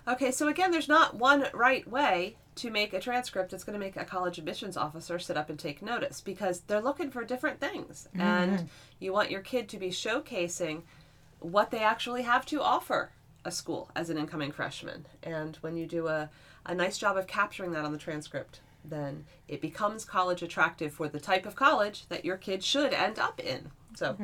Okay, 0.08 0.30
so 0.30 0.48
again, 0.48 0.70
there's 0.70 0.88
not 0.88 1.16
one 1.16 1.46
right 1.52 1.86
way 1.88 2.36
to 2.60 2.70
make 2.70 2.92
a 2.92 3.00
transcript 3.00 3.50
that's 3.50 3.64
going 3.64 3.78
to 3.78 3.84
make 3.84 3.96
a 3.96 4.04
college 4.04 4.38
admissions 4.38 4.76
officer 4.76 5.18
sit 5.18 5.36
up 5.36 5.50
and 5.50 5.58
take 5.58 5.82
notice 5.82 6.20
because 6.20 6.60
they're 6.60 6.80
looking 6.80 7.10
for 7.10 7.24
different 7.24 7.60
things. 7.60 8.08
And 8.14 8.68
you 8.98 9.12
want 9.12 9.30
your 9.30 9.40
kid 9.40 9.68
to 9.70 9.76
be 9.78 9.88
showcasing 9.90 10.82
what 11.40 11.70
they 11.70 11.80
actually 11.80 12.22
have 12.22 12.44
to 12.46 12.60
offer 12.62 13.12
a 13.44 13.50
school 13.50 13.90
as 13.96 14.10
an 14.10 14.18
incoming 14.18 14.52
freshman. 14.52 15.06
And 15.22 15.56
when 15.62 15.76
you 15.76 15.86
do 15.86 16.08
a, 16.08 16.28
a 16.66 16.74
nice 16.74 16.98
job 16.98 17.16
of 17.16 17.26
capturing 17.26 17.72
that 17.72 17.84
on 17.84 17.92
the 17.92 17.98
transcript, 17.98 18.60
then 18.84 19.24
it 19.48 19.60
becomes 19.60 20.04
college 20.04 20.42
attractive 20.42 20.92
for 20.92 21.08
the 21.08 21.20
type 21.20 21.46
of 21.46 21.54
college 21.54 22.06
that 22.08 22.24
your 22.24 22.36
kid 22.36 22.62
should 22.62 22.92
end 22.92 23.18
up 23.18 23.40
in. 23.40 23.70
So 23.94 24.16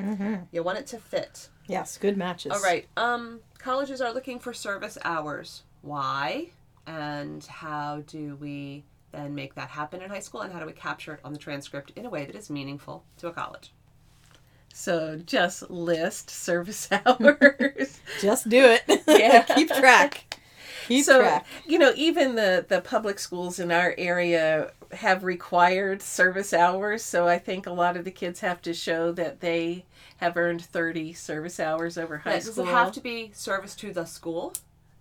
you 0.52 0.62
want 0.62 0.78
it 0.78 0.86
to 0.88 0.98
fit. 0.98 1.48
Yes, 1.66 1.98
good 1.98 2.16
matches. 2.16 2.52
All 2.52 2.60
right. 2.60 2.86
Um, 2.96 3.40
colleges 3.58 4.00
are 4.00 4.12
looking 4.12 4.38
for 4.38 4.52
service 4.52 4.96
hours. 5.04 5.62
Why? 5.82 6.50
And 6.86 7.44
how 7.44 8.02
do 8.06 8.36
we 8.36 8.84
then 9.12 9.34
make 9.34 9.54
that 9.54 9.68
happen 9.70 10.02
in 10.02 10.10
high 10.10 10.20
school? 10.20 10.42
And 10.42 10.52
how 10.52 10.60
do 10.60 10.66
we 10.66 10.72
capture 10.72 11.14
it 11.14 11.20
on 11.24 11.32
the 11.32 11.38
transcript 11.38 11.92
in 11.96 12.06
a 12.06 12.10
way 12.10 12.24
that 12.26 12.34
is 12.36 12.50
meaningful 12.50 13.04
to 13.18 13.28
a 13.28 13.32
college? 13.32 13.72
So 14.72 15.20
just 15.24 15.70
list 15.70 16.28
service 16.30 16.88
hours. 17.06 18.00
Just 18.20 18.48
do 18.48 18.62
it. 18.64 19.02
Yeah. 19.08 19.42
Keep 19.54 19.68
track. 19.70 20.38
Keep 20.86 21.04
so 21.04 21.20
track. 21.20 21.46
you 21.66 21.78
know 21.80 21.92
even 21.96 22.36
the 22.36 22.64
the 22.68 22.80
public 22.80 23.18
schools 23.18 23.58
in 23.58 23.72
our 23.72 23.94
area 23.98 24.70
have 24.92 25.24
required 25.24 26.00
service 26.00 26.52
hours 26.54 27.02
so 27.02 27.26
i 27.26 27.38
think 27.40 27.66
a 27.66 27.72
lot 27.72 27.96
of 27.96 28.04
the 28.04 28.10
kids 28.12 28.38
have 28.38 28.62
to 28.62 28.72
show 28.72 29.10
that 29.10 29.40
they 29.40 29.84
have 30.18 30.36
earned 30.36 30.64
30 30.64 31.12
service 31.12 31.58
hours 31.58 31.98
over 31.98 32.18
high 32.18 32.30
But 32.30 32.44
does 32.44 32.52
school 32.52 32.68
it 32.68 32.70
have 32.70 32.92
to 32.92 33.00
be 33.00 33.32
service 33.34 33.74
to 33.76 33.92
the 33.92 34.04
school? 34.04 34.52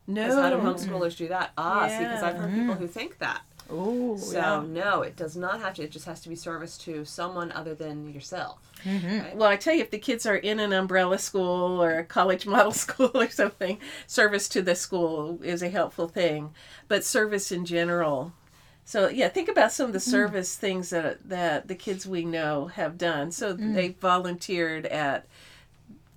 No 0.08 0.42
how 0.42 0.50
do 0.50 0.58
homeschoolers 0.58 1.18
do 1.18 1.28
that? 1.30 1.52
Ah, 1.58 1.88
see, 1.88 2.00
because 2.00 2.24
I've 2.24 2.38
heard 2.38 2.52
Yeah. 2.52 2.62
people 2.62 2.76
who 2.76 2.88
think 2.88 3.20
that. 3.20 3.42
Oh, 3.70 4.16
So 4.18 4.62
no, 4.62 5.02
it 5.02 5.16
does 5.16 5.36
not 5.36 5.60
have 5.60 5.74
to. 5.76 5.84
It 5.84 5.92
just 5.92 6.06
has 6.06 6.22
to 6.22 6.30
be 6.30 6.36
service 6.36 6.78
to 6.80 7.04
someone 7.04 7.52
other 7.52 7.74
than 7.74 8.14
yourself. 8.14 8.60
Mm-hmm. 8.84 9.20
Right? 9.20 9.36
well 9.36 9.50
i 9.50 9.56
tell 9.56 9.74
you 9.74 9.82
if 9.82 9.90
the 9.90 9.98
kids 9.98 10.28
are 10.28 10.36
in 10.36 10.60
an 10.60 10.72
umbrella 10.72 11.18
school 11.18 11.82
or 11.82 11.98
a 11.98 12.04
college 12.04 12.46
model 12.56 12.72
school 12.72 13.10
or 13.16 13.30
something 13.30 13.80
service 14.06 14.48
to 14.50 14.62
the 14.62 14.76
school 14.76 15.40
is 15.42 15.64
a 15.64 15.70
helpful 15.70 16.08
thing 16.08 16.52
but 16.88 17.04
service 17.04 17.52
in 17.52 17.66
general 17.66 18.34
so 18.84 19.08
yeah 19.08 19.28
think 19.28 19.50
about 19.50 19.72
some 19.72 19.88
of 19.88 19.94
the 19.94 19.98
mm-hmm. 19.98 20.12
service 20.12 20.56
things 20.56 20.92
that 20.92 21.28
that 21.28 21.68
the 21.68 21.74
kids 21.74 22.06
we 22.06 22.26
know 22.26 22.68
have 22.68 22.96
done 22.98 23.32
so 23.32 23.56
mm. 23.56 23.74
they 23.74 23.90
volunteered 23.90 24.86
at 24.86 25.26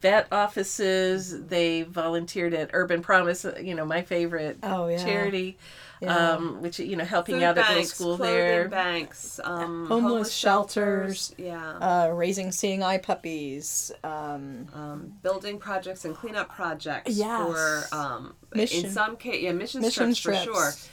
vet 0.00 0.26
offices 0.32 1.46
they 1.46 1.82
volunteered 1.82 2.54
at 2.54 2.70
urban 2.72 3.02
promise 3.02 3.44
you 3.60 3.74
know 3.74 3.84
my 3.84 4.02
favorite 4.02 4.58
Oh, 4.62 4.86
yeah. 4.88 4.96
charity 5.04 5.58
Yeah. 6.00 6.34
um 6.34 6.62
which 6.62 6.78
you 6.78 6.94
know 6.96 7.04
helping 7.04 7.36
Food 7.36 7.42
out 7.44 7.58
at 7.58 7.62
little 7.66 7.74
banks, 7.76 7.94
school 7.94 8.16
clothing 8.16 8.34
there 8.34 8.68
banks, 8.68 9.40
um, 9.42 9.86
Homeless 9.88 9.88
homeless, 9.88 10.32
shelters. 10.32 11.26
shelters. 11.28 11.34
Yeah. 11.38 11.72
Uh, 12.06 12.10
raising 12.14 12.52
seeing 12.52 12.82
eye 12.84 12.98
puppies. 12.98 13.90
Um, 14.04 14.68
um, 14.74 15.12
building 15.22 15.58
projects 15.58 16.04
and 16.04 16.14
cleanup 16.14 16.48
projects 16.54 17.10
Yes. 17.16 17.40
for 17.42 17.96
um, 17.96 18.34
Mission- 18.54 18.84
in 18.86 18.90
some 18.92 19.16
case 19.16 19.42
yeah 19.42 19.52
mission, 19.52 19.80
mission 19.80 20.14
trips, 20.14 20.20
for 20.20 20.34
sure 20.34 20.62
trips. 20.70 20.86
uh, 20.86 20.90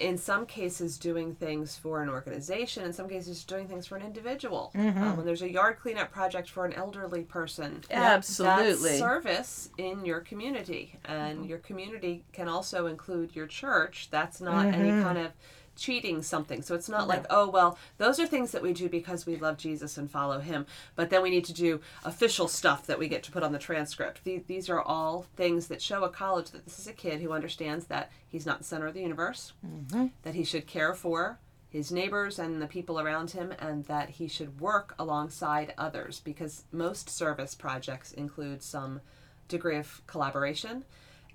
in 0.00 0.16
some 0.16 0.46
cases 0.46 0.98
doing 0.98 1.34
things 1.34 1.76
for 1.76 2.02
an 2.02 2.08
organization 2.08 2.84
in 2.84 2.92
some 2.92 3.08
cases 3.08 3.44
doing 3.44 3.68
things 3.68 3.86
for 3.86 3.96
an 3.96 4.02
individual. 4.02 4.72
Mm-hmm. 4.74 5.02
uh, 5.02 5.14
when 5.14 5.26
there's 5.26 5.42
a 5.42 5.50
yard 5.50 5.78
cleanup 5.78 6.10
project 6.10 6.48
for 6.50 6.64
an 6.64 6.72
elderly 6.72 7.22
person 7.22 7.82
absolutely. 7.90 8.88
that's 8.90 8.98
service 8.98 9.70
in 9.78 10.04
your 10.04 10.20
community. 10.20 10.98
And 11.04 11.46
your 11.46 11.58
community 11.58 12.24
can 12.32 12.48
also 12.48 12.86
include 12.86 13.34
your 13.34 13.46
church. 13.46 14.08
That's 14.10 14.40
not 14.40 14.66
any 14.66 14.90
kind 15.02 15.18
of 15.18 15.32
cheating 15.76 16.22
something. 16.22 16.62
So 16.62 16.74
it's 16.74 16.88
not 16.88 17.08
like 17.08 17.24
oh 17.30 17.48
well 17.48 17.78
those 17.98 18.18
are 18.20 18.26
things 18.26 18.52
that 18.52 18.62
we 18.62 18.72
do 18.72 18.88
because 18.88 19.26
we 19.26 19.36
love 19.36 19.56
jesus 19.56 19.96
and 19.98 20.10
follow 20.10 20.40
him. 20.40 20.66
But 20.96 21.10
then 21.10 21.22
we 21.22 21.30
need 21.30 21.44
to 21.46 21.52
do 21.52 21.80
official 22.04 22.48
stuff 22.48 22.86
that 22.86 22.98
we 22.98 23.08
get 23.08 23.22
to 23.24 23.32
put 23.32 23.42
on 23.42 23.52
the 23.52 23.58
transcript. 23.58 24.24
These, 24.24 24.42
these 24.46 24.70
are 24.70 24.80
all 24.80 25.26
things 25.36 25.68
that 25.68 25.82
show 25.82 26.04
a 26.04 26.08
college 26.08 26.50
that 26.50 26.64
this 26.64 26.78
is 26.78 26.86
a 26.86 26.92
kid 26.92 27.20
who 27.20 27.32
understands 27.32 27.86
that 27.86 28.10
he's 28.28 28.46
not 28.46 28.58
the 28.58 28.64
center 28.64 28.86
of 28.86 28.94
the 28.94 29.02
universe 29.02 29.52
mm-hmm. 29.66 30.06
that 30.22 30.34
he 30.34 30.44
should 30.44 30.66
care 30.66 30.94
for 30.94 31.38
his 31.74 31.90
neighbors 31.90 32.38
and 32.38 32.62
the 32.62 32.68
people 32.68 33.00
around 33.00 33.32
him, 33.32 33.52
and 33.58 33.84
that 33.86 34.08
he 34.08 34.28
should 34.28 34.60
work 34.60 34.94
alongside 34.96 35.74
others 35.76 36.20
because 36.20 36.62
most 36.70 37.10
service 37.10 37.52
projects 37.56 38.12
include 38.12 38.62
some 38.62 39.00
degree 39.48 39.76
of 39.76 40.00
collaboration 40.06 40.84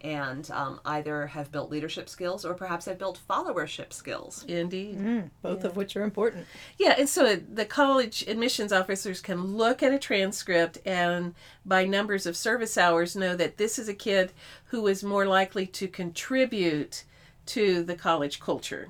and 0.02 0.50
um, 0.52 0.80
either 0.86 1.28
have 1.28 1.52
built 1.52 1.70
leadership 1.70 2.08
skills 2.08 2.46
or 2.46 2.54
perhaps 2.54 2.86
have 2.86 2.98
built 2.98 3.20
followership 3.30 3.92
skills. 3.92 4.46
indeed 4.48 5.30
both 5.42 5.64
of 5.64 5.76
which 5.76 5.96
are 5.96 6.04
important. 6.04 6.46
Yeah, 6.78 6.96
and 6.98 7.10
so 7.10 7.36
the 7.36 7.66
college 7.66 8.24
admissions 8.28 8.72
officers 8.72 9.22
can 9.22 9.58
look 9.58 9.84
at 9.84 9.94
a 9.94 10.00
transcript 10.00 10.78
and 10.86 11.36
by 11.66 11.86
numbers 11.86 12.26
of 12.26 12.38
service 12.38 12.78
hours 12.78 13.16
know 13.16 13.36
that 13.36 13.58
this 13.58 13.78
is 13.78 13.90
a 13.90 13.94
kid 13.94 14.32
who 14.66 14.88
is 14.88 15.04
more 15.04 15.26
likely 15.26 15.66
to 15.68 15.88
contribute 15.88 17.04
to 17.48 17.84
the 17.84 17.96
college 17.96 18.40
culture. 18.40 18.90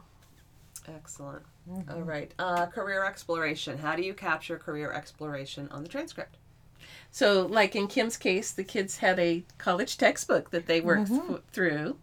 Excellent. 0.87 1.43
All 1.89 2.01
right. 2.01 2.33
Uh, 2.39 2.65
career 2.65 3.05
exploration. 3.05 3.77
How 3.77 3.95
do 3.95 4.01
you 4.01 4.13
capture 4.13 4.57
career 4.57 4.91
exploration 4.91 5.67
on 5.71 5.83
the 5.83 5.89
transcript? 5.89 6.37
So, 7.11 7.45
like 7.45 7.75
in 7.75 7.87
Kym's 7.87 8.17
case, 8.17 8.51
the 8.51 8.63
kids 8.63 8.97
had 8.97 9.19
a 9.19 9.43
college 9.57 9.97
textbook 9.97 10.51
that 10.51 10.67
they 10.67 10.81
worked 10.81 11.07
th- 11.09 11.41
through. 11.51 11.97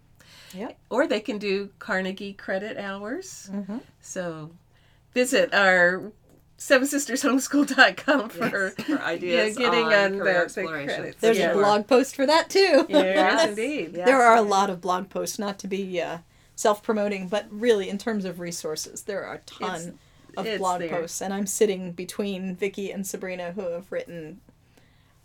Yep. 0.53 0.77
Or 0.89 1.07
they 1.07 1.19
can 1.19 1.37
do 1.37 1.69
Carnegie 1.79 2.33
credit 2.33 2.77
hours. 2.77 3.49
So, 4.01 4.51
visit 5.13 5.53
our 5.53 6.11
Seven 6.57 6.87
Sisters 6.87 7.21
Homeschool.com 7.21 8.29
for, 8.29 8.69
For 8.81 8.99
ideas 9.01 9.57
yeah, 9.57 9.65
getting 9.65 9.85
on 9.85 9.93
on, 9.93 10.11
the, 10.17 10.51
the 10.53 10.63
credits. 10.63 11.21
There's 11.21 11.37
yeah. 11.37 11.51
a 11.51 11.53
blog 11.53 11.87
post 11.87 12.15
for 12.15 12.25
that 12.25 12.49
too. 12.49 12.85
Yes, 12.89 13.49
indeed. 13.49 13.91
Yes. 13.95 14.05
there 14.05 14.21
are 14.21 14.35
a 14.35 14.41
lot 14.41 14.69
of 14.69 14.81
blog 14.81 15.09
posts, 15.09 15.37
not 15.37 15.59
to 15.59 15.67
be 15.67 16.01
uh, 16.01 16.19
self 16.55 16.81
promoting, 16.81 17.27
but 17.27 17.45
really 17.51 17.89
in 17.89 17.97
terms 17.99 18.25
of 18.25 18.39
resources, 18.39 19.03
there 19.03 19.23
are 19.23 19.35
a 19.35 19.39
ton. 19.39 19.99
of 20.35 20.45
It's 20.47 20.57
blog 20.57 20.79
there. 20.79 20.89
posts, 20.89 21.21
and 21.21 21.33
I'm 21.33 21.47
sitting 21.47 21.91
between 21.91 22.55
Vicki 22.55 22.91
and 22.91 23.05
Sabrina, 23.05 23.51
who 23.51 23.69
have 23.71 23.91
written 23.91 24.41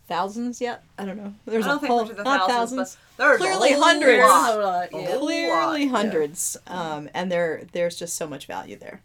thousands 0.07 0.61
yet. 0.61 0.85
I 0.99 1.05
don't 1.05 1.17
know. 1.17 1.35
There's 1.47 1.65
I 1.65 1.69
don't 1.71 1.85
a 1.85 1.87
whole 1.87 2.05
we're 2.07 2.15
the 2.15 2.23
not 2.23 2.49
thousands, 2.51 2.97
thousands, 2.97 2.97
but 3.17 3.25
there's 3.25 3.39
clearly 3.41 3.73
a 3.73 3.79
hundreds. 3.81 4.23
lot. 4.23 4.89
Yeah. 4.93 4.99
whole 5.07 5.19
clearly 5.21 5.87
lot. 5.87 5.97
hundreds, 5.97 6.57
um, 6.67 7.09
and 7.15 7.31
there 7.31 7.65
there's 7.73 7.99
just 7.99 8.17
so 8.17 8.27
much 8.27 8.47
value 8.47 8.77
there. 8.77 9.03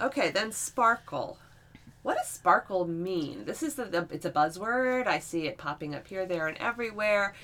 Okay, 0.00 0.30
then 0.30 0.52
sparkle. 0.52 1.38
What 2.02 2.18
does 2.18 2.28
sparkle 2.28 2.86
mean? 2.86 3.44
This 3.46 3.62
is 3.62 3.76
the, 3.76 3.86
the 3.86 4.08
it's 4.10 4.26
a 4.26 4.30
buzzword. 4.30 5.06
I 5.06 5.18
see 5.20 5.46
it 5.46 5.56
popping 5.56 5.94
up 5.94 6.06
here, 6.06 6.26
there, 6.26 6.48
and 6.48 6.58
everywhere. 6.58 7.34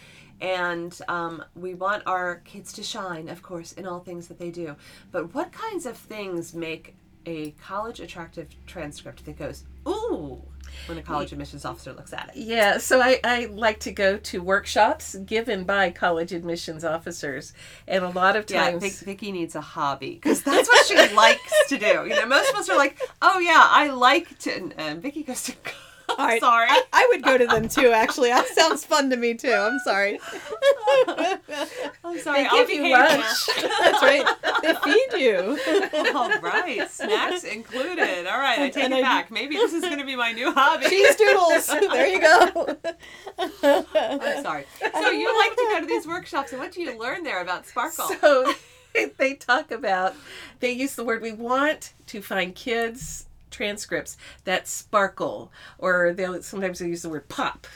And 0.43 0.99
um, 1.09 1.45
we 1.55 1.75
want 1.75 2.03
our 2.07 2.37
kids 2.47 2.73
to 2.75 2.83
shine, 2.83 3.29
of 3.29 3.43
course, 3.43 3.73
in 3.73 3.87
all 3.87 4.01
things 4.01 4.29
that 4.29 4.39
they 4.39 4.51
do. 4.51 4.75
But 5.13 5.35
what 5.35 5.53
kinds 5.53 5.85
of 5.87 5.97
things 5.97 6.55
make 6.55 6.95
a 7.27 7.51
college 7.53 8.01
attractive 8.01 8.49
transcript 8.67 9.25
that 9.27 9.39
goes, 9.39 9.65
ooh, 9.87 10.43
when 10.87 10.99
a 10.99 11.03
college 11.03 11.33
admissions 11.33 11.65
officer 11.65 11.93
looks 11.93 12.13
at 12.13 12.31
it? 12.35 12.41
Yeah, 12.41 12.79
so 12.79 13.01
I, 13.01 13.21
I 13.25 13.47
like 13.47 13.81
to 13.81 13.93
go 13.93 14.17
to 14.17 14.43
workshops 14.43 15.15
given 15.17 15.65
by 15.65 15.91
college 15.91 16.33
admissions 16.33 16.85
officers, 16.85 17.53
and 17.87 18.05
a 18.05 18.11
lot 18.11 18.37
of 18.37 18.47
times, 18.47 18.83
Vic, 18.83 18.93
Vicki 18.93 19.33
needs 19.33 19.55
a 19.55 19.61
hobby 19.61 20.15
because 20.15 20.43
that's 20.43 20.69
what 20.69 20.87
she 20.87 21.15
likes 21.15 21.53
to 21.69 21.79
do. 21.79 22.07
You 22.07 22.17
know, 22.17 22.27
most 22.27 22.51
of 22.51 22.57
us 22.57 22.69
are 22.69 22.79
like, 22.79 23.01
"Oh 23.23 23.39
yeah, 23.39 23.63
I 23.63 23.91
like 23.91 24.39
to." 24.41 24.55
And, 24.55 24.75
and 24.77 25.03
Vicki 25.03 25.23
goes 25.23 25.43
to. 25.45 25.55
All 26.21 26.27
right, 26.27 26.41
Sorry. 26.41 26.67
I, 26.69 26.83
I 26.93 27.09
would 27.11 27.23
go 27.23 27.39
to 27.39 27.47
them 27.47 27.69
too. 27.69 27.93
Actually, 27.93 28.29
that 28.29 28.47
sounds 28.49 28.85
fun 28.85 29.09
to 29.11 29.17
me 29.17 29.35
too. 29.35 29.53
I'm 29.53 29.79
sorry. 29.81 30.19
I'm 31.09 32.19
sorry. 32.19 32.43
They 32.43 32.47
I'll 32.49 32.67
give 32.67 32.71
you 32.71 32.91
lunch. 32.93 33.47
That's 33.57 34.03
right. 34.03 34.27
They 34.63 34.75
feed 34.75 35.21
you. 35.21 35.59
All 36.15 36.29
right, 36.41 36.87
snacks 36.91 37.45
included. 37.45 38.27
All 38.27 38.39
right, 38.39 38.59
I 38.59 38.69
take 38.71 38.85
And 38.85 38.93
it 38.93 38.99
I- 38.99 39.03
back. 39.03 39.31
Maybe 39.31 39.57
this 39.57 39.73
is 39.73 39.83
going 39.83 39.99
to 39.99 40.05
be 40.05 40.17
my 40.17 40.33
new 40.33 40.53
hobby. 40.53 40.89
Cheese 40.89 41.17
doodles. 41.17 41.67
There 41.69 42.07
you 42.07 42.21
go. 42.21 42.77
I'm 43.39 44.43
sorry. 44.43 44.67
So 44.93 45.11
you 45.11 45.39
like 45.39 45.57
to 45.57 45.67
go 45.71 45.81
to 45.81 45.87
these 45.87 46.07
workshops, 46.07 46.53
and 46.53 46.61
what 46.61 46.73
do 46.73 46.83
you 46.83 46.99
learn 46.99 47.23
there 47.25 47.41
about 47.41 47.67
sparkle? 47.67 48.09
so 48.21 48.53
they 49.19 49.35
talk 49.35 49.71
about, 49.71 50.15
they 50.61 50.73
use 50.73 50.95
the 50.97 51.05
word, 51.05 51.23
we 51.23 51.33
want 51.33 51.95
to 52.09 52.21
find 52.21 52.55
kids 52.55 53.27
transcripts 53.51 54.17
that 54.45 54.69
sparkle 54.69 55.53
or 55.79 56.13
they'll 56.13 56.43
sometimes 56.43 56.79
they 56.79 56.89
use 56.89 57.03
the 57.03 57.09
word 57.09 57.29
pop. 57.29 57.67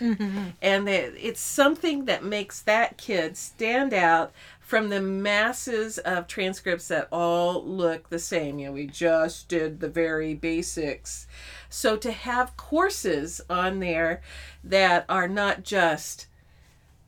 And 0.63 0.87
they, 0.87 1.05
it's 1.21 1.41
something 1.41 2.05
that 2.07 2.25
makes 2.25 2.63
that 2.63 2.99
kid 2.99 3.37
stand 3.37 3.93
out 3.93 4.33
from 4.61 4.89
the 4.89 5.01
masses 5.01 5.99
of 5.99 6.27
transcripts 6.27 6.89
that 6.89 7.09
all 7.13 7.65
look 7.65 8.09
the 8.09 8.19
same. 8.19 8.59
You 8.59 8.67
know 8.67 8.73
we 8.73 8.87
just 8.87 9.49
did 9.49 9.81
the 9.81 9.89
very 9.89 10.35
basics. 10.35 11.27
So 11.69 11.97
to 11.97 12.13
have 12.13 12.57
courses 12.57 13.41
on 13.51 13.81
there 13.81 14.23
that 14.63 15.05
are 15.09 15.29
not 15.29 15.65
just 15.65 16.27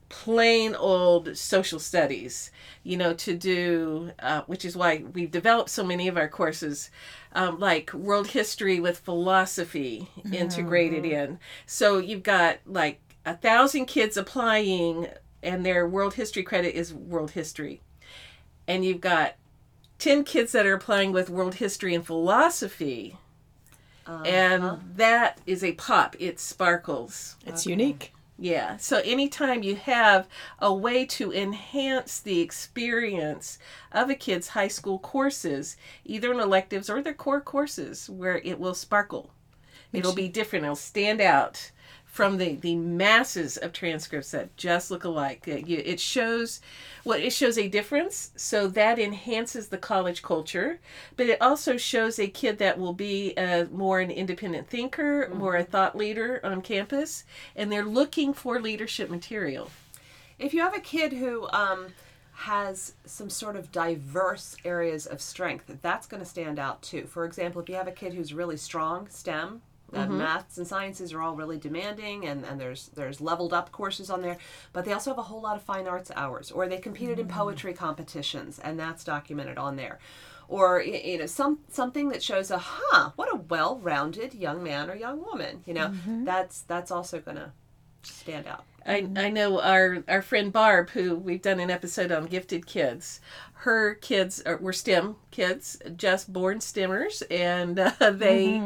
plain 0.09 0.75
old 0.75 1.37
social 1.37 1.79
studies, 1.79 2.51
you 2.85 2.97
know, 2.97 3.13
to 3.15 3.35
do, 3.35 4.13
uh, 4.21 4.43
which 4.47 4.65
is 4.65 4.77
why 4.77 5.05
we've 5.13 5.31
developed 5.31 5.71
so 5.71 5.85
many 5.85 6.09
of 6.09 6.17
our 6.17 6.29
courses, 6.29 6.91
um, 7.37 7.61
like 7.61 7.93
world 7.93 8.29
history 8.29 8.81
with 8.81 8.99
philosophy 8.99 10.09
integrated 10.33 11.05
in. 11.05 11.39
So 11.67 11.99
you've 11.99 12.23
got 12.23 12.59
like 12.65 13.01
a 13.27 13.37
thousand 13.37 13.85
kids 13.87 14.17
applying, 14.17 15.09
and 15.43 15.65
their 15.65 15.87
world 15.87 16.15
history 16.15 16.43
credit 16.43 16.75
is 16.75 16.95
world 16.95 17.33
history. 17.33 17.83
And 18.67 18.85
you've 18.85 19.03
got 19.03 19.37
10 19.99 20.25
kids 20.25 20.53
that 20.53 20.67
are 20.67 20.75
applying 20.75 21.13
with 21.13 21.29
world 21.31 21.57
history 21.57 21.95
and 21.95 22.05
philosophy. 22.05 23.19
And 24.25 24.81
that 24.97 25.41
is 25.47 25.63
a 25.63 25.73
pop. 25.73 26.17
It 26.19 26.41
sparkles. 26.41 27.37
It's 27.45 27.67
unique. 27.67 28.13
Yeah. 28.39 28.77
So 28.77 28.99
anytime 28.99 29.63
you 29.63 29.77
have 29.77 30.29
a 30.59 30.73
way 30.73 31.07
to 31.07 31.33
enhance 31.33 32.21
the 32.21 32.41
experience 32.41 33.59
of 33.93 34.11
a 34.11 34.15
kid's 34.15 34.49
high 34.49 34.69
school 34.69 34.99
courses, 34.99 35.77
either 36.05 36.33
in 36.33 36.41
electives 36.41 36.91
or 36.91 37.03
their 37.03 37.15
core 37.15 37.41
courses, 37.41 38.11
where 38.11 38.39
it 38.39 38.61
will 38.61 38.75
sparkle, 38.75 39.31
it'll 39.93 40.15
be 40.15 40.29
different. 40.29 40.65
It'll 40.65 40.77
stand 40.77 41.21
out 41.23 41.71
from 42.17 42.39
the, 42.39 42.55
the 42.55 42.75
masses 42.75 43.59
of 43.59 43.75
transcripts 43.75 44.31
that 44.31 44.57
just 44.57 44.91
look 44.91 45.05
alike. 45.05 45.47
It, 45.47 46.01
shows 46.01 46.63
well, 47.05 47.19
it 47.19 47.31
shows 47.35 47.59
a 47.59 47.69
difference, 47.69 48.31
so 48.37 48.69
that 48.69 48.99
enhances 48.99 49.69
the 49.69 49.77
college 49.77 50.23
culture. 50.23 50.81
But 51.19 51.27
it 51.27 51.43
also 51.43 51.77
shows 51.77 52.19
a 52.19 52.27
kid 52.27 52.57
that 52.57 52.79
will 52.79 52.95
be 52.95 53.35
a, 53.37 53.67
more 53.71 54.01
an 54.01 54.11
independent 54.11 54.67
thinker, 54.67 55.31
more 55.35 55.57
a 55.57 55.63
thought 55.63 55.95
leader 55.95 56.41
on 56.43 56.63
campus, 56.63 57.25
and 57.55 57.71
they're 57.71 57.85
looking 57.85 58.33
for 58.33 58.63
leadership 58.63 59.11
material. 59.11 59.71
If 60.39 60.55
you 60.55 60.63
have 60.63 60.75
a 60.75 60.81
kid 60.81 61.13
who 61.13 61.47
um, 61.51 61.89
has 62.33 62.95
some 63.05 63.29
sort 63.29 63.57
of 63.57 63.71
diverse 63.71 64.57
areas 64.65 65.05
of 65.05 65.21
strength, 65.21 65.71
that's 65.83 66.07
going 66.07 66.23
to 66.23 66.29
stand 66.29 66.59
out 66.59 66.81
too. 66.81 67.05
For 67.05 67.27
example, 67.27 67.61
if 67.61 67.69
you 67.69 67.75
have 67.75 67.89
a 67.89 67.93
kid 67.93 68.15
who's 68.15 68.33
really 68.33 68.57
strong 68.57 69.07
STEM, 69.11 69.61
uh, 69.93 70.07
maths 70.07 70.59
and 70.59 70.67
sciences 70.67 71.13
are 71.13 71.23
all 71.23 71.35
really 71.35 71.59
demanding, 71.59 72.27
and, 72.27 72.45
and 72.45 72.61
there's 72.61 72.89
there's 72.89 73.21
leveled 73.21 73.53
up 73.53 73.71
courses 73.73 74.11
on 74.11 74.23
there, 74.23 74.37
but 74.73 74.85
they 74.85 74.93
also 74.93 75.11
have 75.11 75.19
a 75.19 75.23
whole 75.23 75.41
lot 75.41 75.57
of 75.57 75.63
fine 75.63 75.87
arts 75.87 76.11
hours, 76.17 76.51
or 76.51 76.69
they 76.69 76.79
competed 76.79 77.19
in 77.19 77.29
poetry 77.29 77.73
competitions, 77.73 78.59
and 78.59 78.79
that's 78.79 79.05
documented 79.05 79.59
on 79.59 79.77
there. 79.77 79.99
Or 80.49 80.81
you 80.81 81.19
know 81.19 81.27
some 81.27 81.61
something 81.71 82.09
that 82.11 82.23
shows 82.23 82.51
a 82.51 82.59
huh 82.59 83.11
what 83.17 83.33
a 83.33 83.37
well-rounded 83.37 84.33
young 84.35 84.63
man 84.63 84.89
or 84.91 84.95
young 84.95 85.25
woman 85.25 85.63
you 85.67 85.75
know? 85.75 85.89
That's 86.25 86.61
that's 86.63 86.91
also 86.93 87.21
gonna 87.21 87.53
stand 88.03 88.47
out. 88.47 88.65
I, 88.87 89.09
I 89.17 89.31
know 89.31 89.61
our, 89.61 90.05
our 90.07 90.23
friend 90.23 90.53
Barb, 90.53 90.91
who 90.91 91.17
we've 91.17 91.43
done 91.43 91.59
an 91.59 91.71
episode 91.71 92.13
on 92.13 92.27
gifted 92.27 92.67
kids. 92.67 93.21
Her 93.53 93.95
kids 93.95 94.41
are, 94.43 94.59
were 94.59 94.73
STEM 94.73 95.17
kids, 95.33 95.79
just 95.97 96.33
born 96.33 96.59
STEMers, 96.61 97.23
and 97.31 97.79
uh, 97.79 97.93
they 98.13 98.63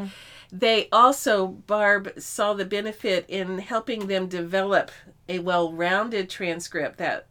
they 0.51 0.89
also 0.91 1.47
Barb 1.47 2.11
saw 2.17 2.53
the 2.53 2.65
benefit 2.65 3.25
in 3.27 3.59
helping 3.59 4.07
them 4.07 4.27
develop 4.27 4.91
a 5.29 5.39
well-rounded 5.39 6.29
transcript 6.29 6.97
that 6.97 7.27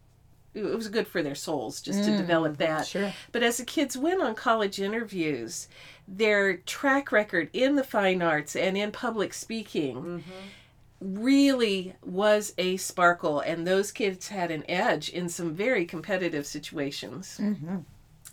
it 0.54 0.64
was 0.64 0.88
good 0.88 1.06
for 1.06 1.22
their 1.22 1.34
souls 1.34 1.80
just 1.80 2.02
to 2.04 2.10
mm, 2.10 2.16
develop 2.16 2.56
that. 2.56 2.86
sure. 2.86 3.12
But 3.30 3.42
as 3.42 3.58
the 3.58 3.64
kids 3.64 3.96
went 3.96 4.20
on 4.20 4.34
college 4.34 4.80
interviews, 4.80 5.68
their 6.08 6.56
track 6.56 7.12
record 7.12 7.50
in 7.52 7.76
the 7.76 7.84
fine 7.84 8.20
arts 8.20 8.56
and 8.56 8.76
in 8.76 8.90
public 8.90 9.32
speaking 9.32 9.96
mm-hmm. 9.96 11.22
really 11.22 11.94
was 12.02 12.52
a 12.58 12.78
sparkle, 12.78 13.38
and 13.40 13.66
those 13.66 13.92
kids 13.92 14.28
had 14.28 14.50
an 14.50 14.68
edge 14.68 15.08
in 15.08 15.28
some 15.28 15.54
very 15.54 15.84
competitive 15.84 16.46
situations. 16.46 17.38
Mm-hmm. 17.40 17.76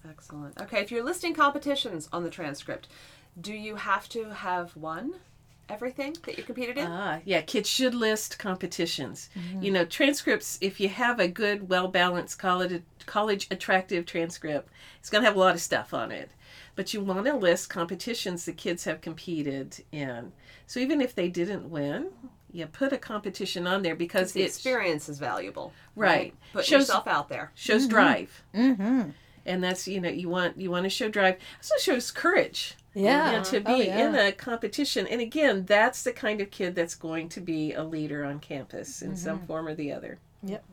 Excellent. 0.09 0.59
Okay, 0.59 0.79
if 0.79 0.89
you're 0.89 1.03
listing 1.03 1.33
competitions 1.33 2.09
on 2.11 2.23
the 2.23 2.29
transcript, 2.29 2.87
do 3.39 3.53
you 3.53 3.75
have 3.75 4.07
to 4.09 4.25
have 4.31 4.75
won 4.75 5.13
everything 5.69 6.15
that 6.25 6.37
you 6.37 6.43
competed 6.43 6.77
in? 6.77 6.87
Ah, 6.87 7.19
yeah, 7.25 7.41
kids 7.41 7.69
should 7.69 7.93
list 7.93 8.39
competitions. 8.39 9.29
You 9.61 9.71
know, 9.71 9.85
transcripts, 9.85 10.57
if 10.61 10.79
you 10.79 10.89
have 10.89 11.19
a 11.19 11.27
good, 11.27 11.69
well 11.69 11.87
balanced 11.87 12.39
college, 12.39 12.81
college 13.05 13.47
attractive 13.51 14.05
transcript, 14.05 14.69
it's 14.99 15.09
going 15.09 15.21
to 15.23 15.27
have 15.27 15.35
a 15.35 15.39
lot 15.39 15.55
of 15.55 15.61
stuff 15.61 15.93
on 15.93 16.11
it. 16.11 16.31
But 16.75 16.93
you 16.93 17.01
want 17.01 17.25
to 17.25 17.35
list 17.35 17.69
competitions 17.69 18.45
the 18.45 18.53
kids 18.53 18.83
have 18.85 19.01
competed 19.01 19.83
in. 19.91 20.31
So 20.67 20.79
even 20.79 21.01
if 21.01 21.15
they 21.15 21.27
didn't 21.27 21.69
win, 21.69 22.07
you 22.51 22.65
put 22.67 22.93
a 22.93 22.97
competition 22.97 23.67
on 23.67 23.81
there 23.81 23.95
because 23.95 24.31
the 24.31 24.41
it 24.43 24.45
experience 24.45 25.09
is 25.09 25.19
valuable. 25.19 25.73
Right. 25.95 26.33
Put 26.53 26.65
Shows- 26.65 26.81
yourself 26.87 27.07
out 27.07 27.29
there. 27.29 27.51
shows 27.55 27.87
drive. 27.87 28.43
Mm-hmm. 28.53 29.09
And 29.47 29.63
that's 29.63 29.87
you 29.87 30.01
know 30.01 30.09
you 30.09 30.29
want 30.29 30.59
you 30.59 30.69
want 30.69 30.83
to 30.83 30.89
show 30.89 31.09
drive. 31.09 31.37
Also 31.57 31.75
shows 31.79 32.11
courage. 32.11 32.75
Yeah. 32.93 33.31
you 33.31 33.37
know, 33.37 33.43
to 33.43 33.59
be 33.59 33.71
Oh, 33.71 33.75
yeah. 33.75 34.09
in 34.09 34.15
a 34.15 34.31
competition. 34.31 35.05
And 35.05 35.21
again, 35.21 35.65
that's 35.65 36.01
the 36.01 36.11
kind 36.11 36.41
of 36.41 36.49
kid 36.49 36.73
that's 36.73 36.95
going 36.95 37.29
to 37.29 37.39
be 37.41 37.73
a 37.73 37.83
leader 37.83 38.25
on 38.25 38.39
campus 38.39 39.03
in 39.03 39.15
some 39.15 39.37
mm-hmm. 39.37 39.45
form 39.45 39.67
or 39.67 39.75
the 39.75 39.91
other. 39.91 40.17
Yep. 40.41 40.63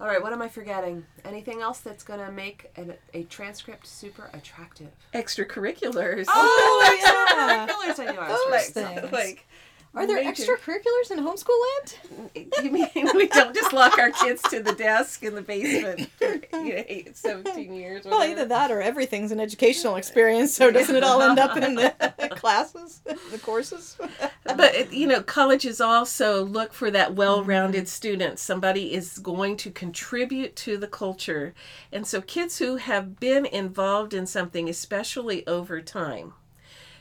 All 0.00 0.06
right, 0.06 0.22
what 0.22 0.32
am 0.32 0.40
I 0.40 0.48
forgetting? 0.48 1.04
Anything 1.24 1.60
else 1.60 1.80
that's 1.80 2.04
going 2.04 2.20
to 2.20 2.30
make 2.30 2.70
an, 2.76 2.94
a 3.14 3.24
transcript 3.24 3.84
super 3.84 4.30
attractive? 4.32 4.90
Extracurriculars. 5.12 6.26
Oh, 6.28 6.98
yeah. 7.02 7.66
extracurriculars! 7.66 7.98
I 7.98 8.12
knew 8.12 8.18
I 8.20 8.28
was 8.28 8.38
Those 8.38 8.66
forgetting 8.68 9.00
things. 9.00 9.12
like 9.12 9.47
Are 9.94 10.06
there 10.06 10.22
Major. 10.22 10.30
extracurriculars 10.30 11.10
in 11.10 11.18
homeschool 11.20 11.58
land? 11.66 12.52
you 12.62 12.70
mean 12.70 13.08
we 13.14 13.26
don't 13.26 13.54
just 13.54 13.72
lock 13.72 13.98
our 13.98 14.10
kids 14.10 14.42
to 14.42 14.62
the 14.62 14.72
desk 14.72 15.22
in 15.22 15.34
the 15.34 15.42
basement 15.42 16.10
for 16.18 16.26
you 16.26 16.74
know, 16.74 16.84
eight, 16.86 17.16
17 17.16 17.72
years? 17.72 18.04
Well, 18.04 18.22
either 18.22 18.44
that 18.44 18.70
or 18.70 18.82
everything's 18.82 19.32
an 19.32 19.40
educational 19.40 19.96
experience, 19.96 20.54
so 20.54 20.70
doesn't 20.70 20.94
it 20.94 21.02
all 21.02 21.22
end 21.22 21.38
up 21.38 21.56
in 21.56 21.74
the 21.74 22.28
classes, 22.32 23.00
the 23.30 23.38
courses? 23.38 23.96
But 24.44 24.92
you 24.92 25.06
know, 25.06 25.22
colleges 25.22 25.80
also 25.80 26.44
look 26.44 26.72
for 26.72 26.90
that 26.90 27.14
well-rounded 27.14 27.84
mm-hmm. 27.84 27.86
student. 27.86 28.38
Somebody 28.38 28.92
is 28.92 29.18
going 29.18 29.56
to 29.58 29.70
contribute 29.70 30.54
to 30.56 30.76
the 30.76 30.88
culture, 30.88 31.54
and 31.90 32.06
so 32.06 32.20
kids 32.20 32.58
who 32.58 32.76
have 32.76 33.18
been 33.18 33.46
involved 33.46 34.12
in 34.12 34.26
something, 34.26 34.68
especially 34.68 35.46
over 35.46 35.80
time, 35.80 36.34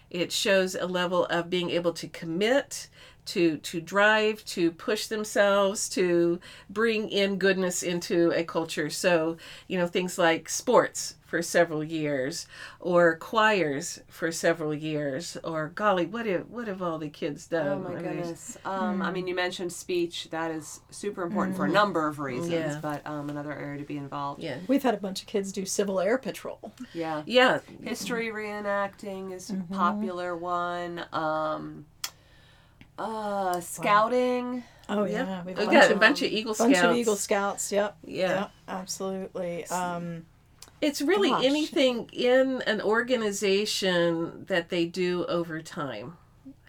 It 0.10 0.32
shows 0.32 0.76
a 0.76 0.86
level 0.86 1.26
of 1.26 1.50
being 1.50 1.70
able 1.72 1.93
to 1.93 2.08
commit, 2.08 2.88
to 3.26 3.58
to 3.58 3.82
drive, 3.82 4.43
to 4.46 4.72
push 4.72 5.08
themselves, 5.08 5.89
to 5.89 6.39
bring 6.70 7.10
in 7.10 7.38
goodness 7.38 7.84
into 7.84 8.32
a 8.32 8.43
culture. 8.43 8.89
So, 8.89 9.38
you 9.67 9.78
know, 9.78 9.88
things 9.88 10.17
like 10.17 10.50
sports 10.50 11.15
for 11.28 11.42
several 11.42 11.84
years 11.84 12.48
or 12.80 13.18
choirs 13.18 14.00
for 14.08 14.32
several 14.32 14.74
years 14.74 15.38
or 15.44 15.68
golly, 15.76 16.06
what 16.08 16.26
have 16.26 16.48
what 16.50 16.68
have 16.68 16.82
all 16.82 16.98
the 16.98 17.10
kids 17.10 17.46
done? 17.48 17.68
Oh 17.68 17.80
my 17.80 17.90
I 17.92 17.94
mean, 17.96 18.04
goodness. 18.04 18.58
Um, 18.66 19.02
I 19.02 19.12
mean, 19.12 19.28
you 19.28 19.36
mentioned 19.36 19.72
speech. 19.74 20.30
That 20.32 20.50
is 20.52 20.80
super 20.90 21.24
important 21.24 21.58
for 21.58 21.66
a 21.66 21.70
number 21.70 22.08
of 22.08 22.18
reasons, 22.20 22.52
Yeah. 22.52 22.80
but 22.82 23.06
um, 23.06 23.30
another 23.30 23.52
area 23.54 23.78
to 23.78 23.84
be 23.86 23.98
involved. 23.98 24.42
Yeah. 24.42 24.58
We've 24.68 24.82
had 24.82 24.94
a 24.94 24.98
bunch 24.98 25.22
of 25.22 25.28
kids 25.28 25.52
do 25.52 25.66
Civil 25.66 26.00
Air 26.00 26.18
Patrol. 26.18 26.74
Yeah. 26.94 27.24
Yeah. 27.26 27.60
History 27.84 28.28
reenacting 28.30 29.34
is 29.34 29.50
a 29.50 29.56
popular 29.74 30.36
one. 30.36 31.04
Um, 31.12 31.86
uh, 32.98 33.60
scouting. 33.62 34.63
Oh 34.90 35.04
Yep. 35.04 35.28
yeah, 35.28 35.44
we've 35.44 35.58
We've 35.58 35.70
got 35.70 35.92
a 35.92 35.96
bunch 35.98 36.22
of 36.22 36.32
Eagle 36.32 36.54
Scouts. 36.54 36.68
bunch 36.70 36.78
Scouts. 36.78 36.92
of 36.92 36.98
Eagle 36.98 37.16
Scouts. 37.18 37.72
Yep. 37.72 37.98
Yeah. 38.06 38.40
Yep, 38.40 38.52
absolutely. 38.70 39.66
Um, 39.68 40.26
It's 40.82 41.02
really 41.02 41.30
Gosh. 41.30 41.44
anything 41.46 42.10
in 42.13 42.62
an 42.68 42.82
organization 42.82 44.46
that 44.48 44.70
they 44.70 44.86
do 44.86 45.26
over 45.26 45.62
time. 45.62 46.18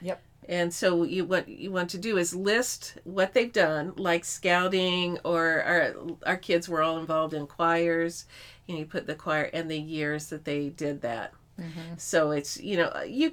Yep. 0.01 0.23
And 0.49 0.73
so 0.73 1.03
you 1.03 1.27
what 1.27 1.47
you 1.49 1.71
want 1.71 1.91
to 1.91 1.99
do 1.99 2.17
is 2.17 2.35
list 2.35 2.95
what 3.05 3.35
they've 3.35 3.53
done, 3.53 3.93
like 3.97 4.25
scouting 4.25 5.19
or 5.25 5.63
our 5.63 5.95
our 6.27 6.37
kids 6.39 6.69
were 6.69 6.83
all 6.83 6.99
involved 6.99 7.35
in 7.35 7.47
choirs, 7.47 8.25
and 8.67 8.79
you 8.79 8.87
put 8.87 9.07
the 9.07 9.15
choir 9.15 9.51
and 9.53 9.71
the 9.71 9.79
years 9.79 10.29
that 10.31 10.45
they 10.47 10.71
did 10.71 11.03
that. 11.03 11.35
Mm-hmm. 11.61 11.95
So 11.99 12.31
it's 12.31 12.59
you 12.59 12.79
know 12.79 13.03
you 13.03 13.33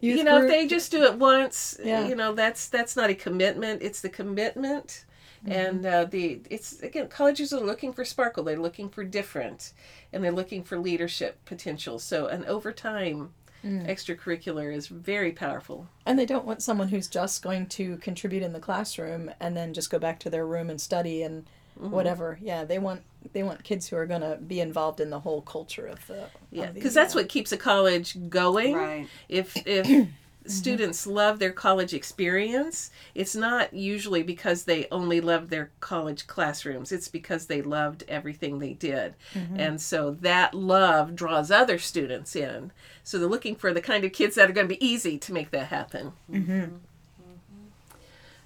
youth 0.00 0.18
you 0.18 0.22
know 0.22 0.38
group- 0.38 0.52
if 0.52 0.56
they 0.56 0.66
just 0.68 0.92
do 0.92 1.02
it 1.02 1.14
once, 1.18 1.76
Yeah. 1.82 2.06
you 2.06 2.14
know 2.14 2.32
that's 2.32 2.68
that's 2.68 2.94
not 2.94 3.10
a 3.10 3.14
commitment. 3.14 3.82
It's 3.82 4.00
the 4.00 4.08
commitment. 4.08 5.04
Mm-hmm. 5.44 5.52
And 5.52 5.86
uh, 5.86 6.04
the 6.04 6.40
it's 6.50 6.80
again 6.82 7.08
colleges 7.08 7.52
are 7.52 7.60
looking 7.60 7.92
for 7.92 8.04
sparkle. 8.04 8.44
They're 8.44 8.58
looking 8.58 8.88
for 8.90 9.04
different, 9.04 9.72
and 10.12 10.22
they're 10.22 10.32
looking 10.32 10.62
for 10.62 10.78
leadership 10.78 11.38
potential. 11.44 11.98
So 11.98 12.26
an 12.26 12.44
overtime 12.46 13.34
Mm. 13.62 13.86
extracurricular 13.86 14.74
is 14.74 14.86
very 14.86 15.32
powerful. 15.32 15.86
and 16.06 16.18
they 16.18 16.24
don't 16.24 16.46
want 16.46 16.62
someone 16.62 16.88
who's 16.88 17.06
just 17.08 17.42
going 17.42 17.66
to 17.66 17.98
contribute 17.98 18.42
in 18.42 18.54
the 18.54 18.58
classroom 18.58 19.30
and 19.38 19.54
then 19.54 19.74
just 19.74 19.90
go 19.90 19.98
back 19.98 20.18
to 20.20 20.30
their 20.30 20.46
room 20.46 20.70
and 20.70 20.80
study 20.80 21.22
and 21.22 21.44
Mm-hmm. 21.78 21.90
whatever. 21.92 22.38
Yeah, 22.42 22.64
they 22.64 22.78
want 22.78 23.02
they 23.34 23.42
want 23.42 23.62
kids 23.62 23.86
who 23.88 23.96
are 23.96 24.06
going 24.06 24.22
to 24.22 24.36
be 24.36 24.60
involved 24.60 24.98
in 25.00 25.10
the 25.10 25.20
whole 25.20 25.40
culture 25.42 25.86
of 25.86 26.06
the 26.08 26.24
Yeah, 26.50 26.70
because 26.72 26.94
that's 26.94 27.14
what 27.14 27.28
keeps 27.28 27.52
a 27.52 27.56
college 27.58 28.16
going. 28.30 28.74
Right. 28.74 29.06
If 29.28 29.54
if 29.66 30.08
Mm-hmm. 30.40 30.50
students 30.50 31.06
love 31.06 31.38
their 31.38 31.52
college 31.52 31.92
experience, 31.92 32.90
it's 33.14 33.36
not 33.36 33.74
usually 33.74 34.22
because 34.22 34.64
they 34.64 34.88
only 34.90 35.20
loved 35.20 35.50
their 35.50 35.70
college 35.80 36.26
classrooms. 36.26 36.92
It's 36.92 37.08
because 37.08 37.46
they 37.46 37.60
loved 37.60 38.04
everything 38.08 38.58
they 38.58 38.72
did. 38.72 39.16
Mm-hmm. 39.34 39.60
And 39.60 39.80
so 39.80 40.12
that 40.22 40.54
love 40.54 41.14
draws 41.14 41.50
other 41.50 41.78
students 41.78 42.34
in. 42.34 42.72
So 43.04 43.18
they're 43.18 43.28
looking 43.28 43.54
for 43.54 43.74
the 43.74 43.82
kind 43.82 44.02
of 44.04 44.12
kids 44.12 44.34
that 44.36 44.48
are 44.48 44.54
going 44.54 44.68
to 44.68 44.74
be 44.74 44.84
easy 44.84 45.18
to 45.18 45.32
make 45.34 45.50
that 45.50 45.66
happen. 45.66 46.12
Mm-hmm. 46.30 46.76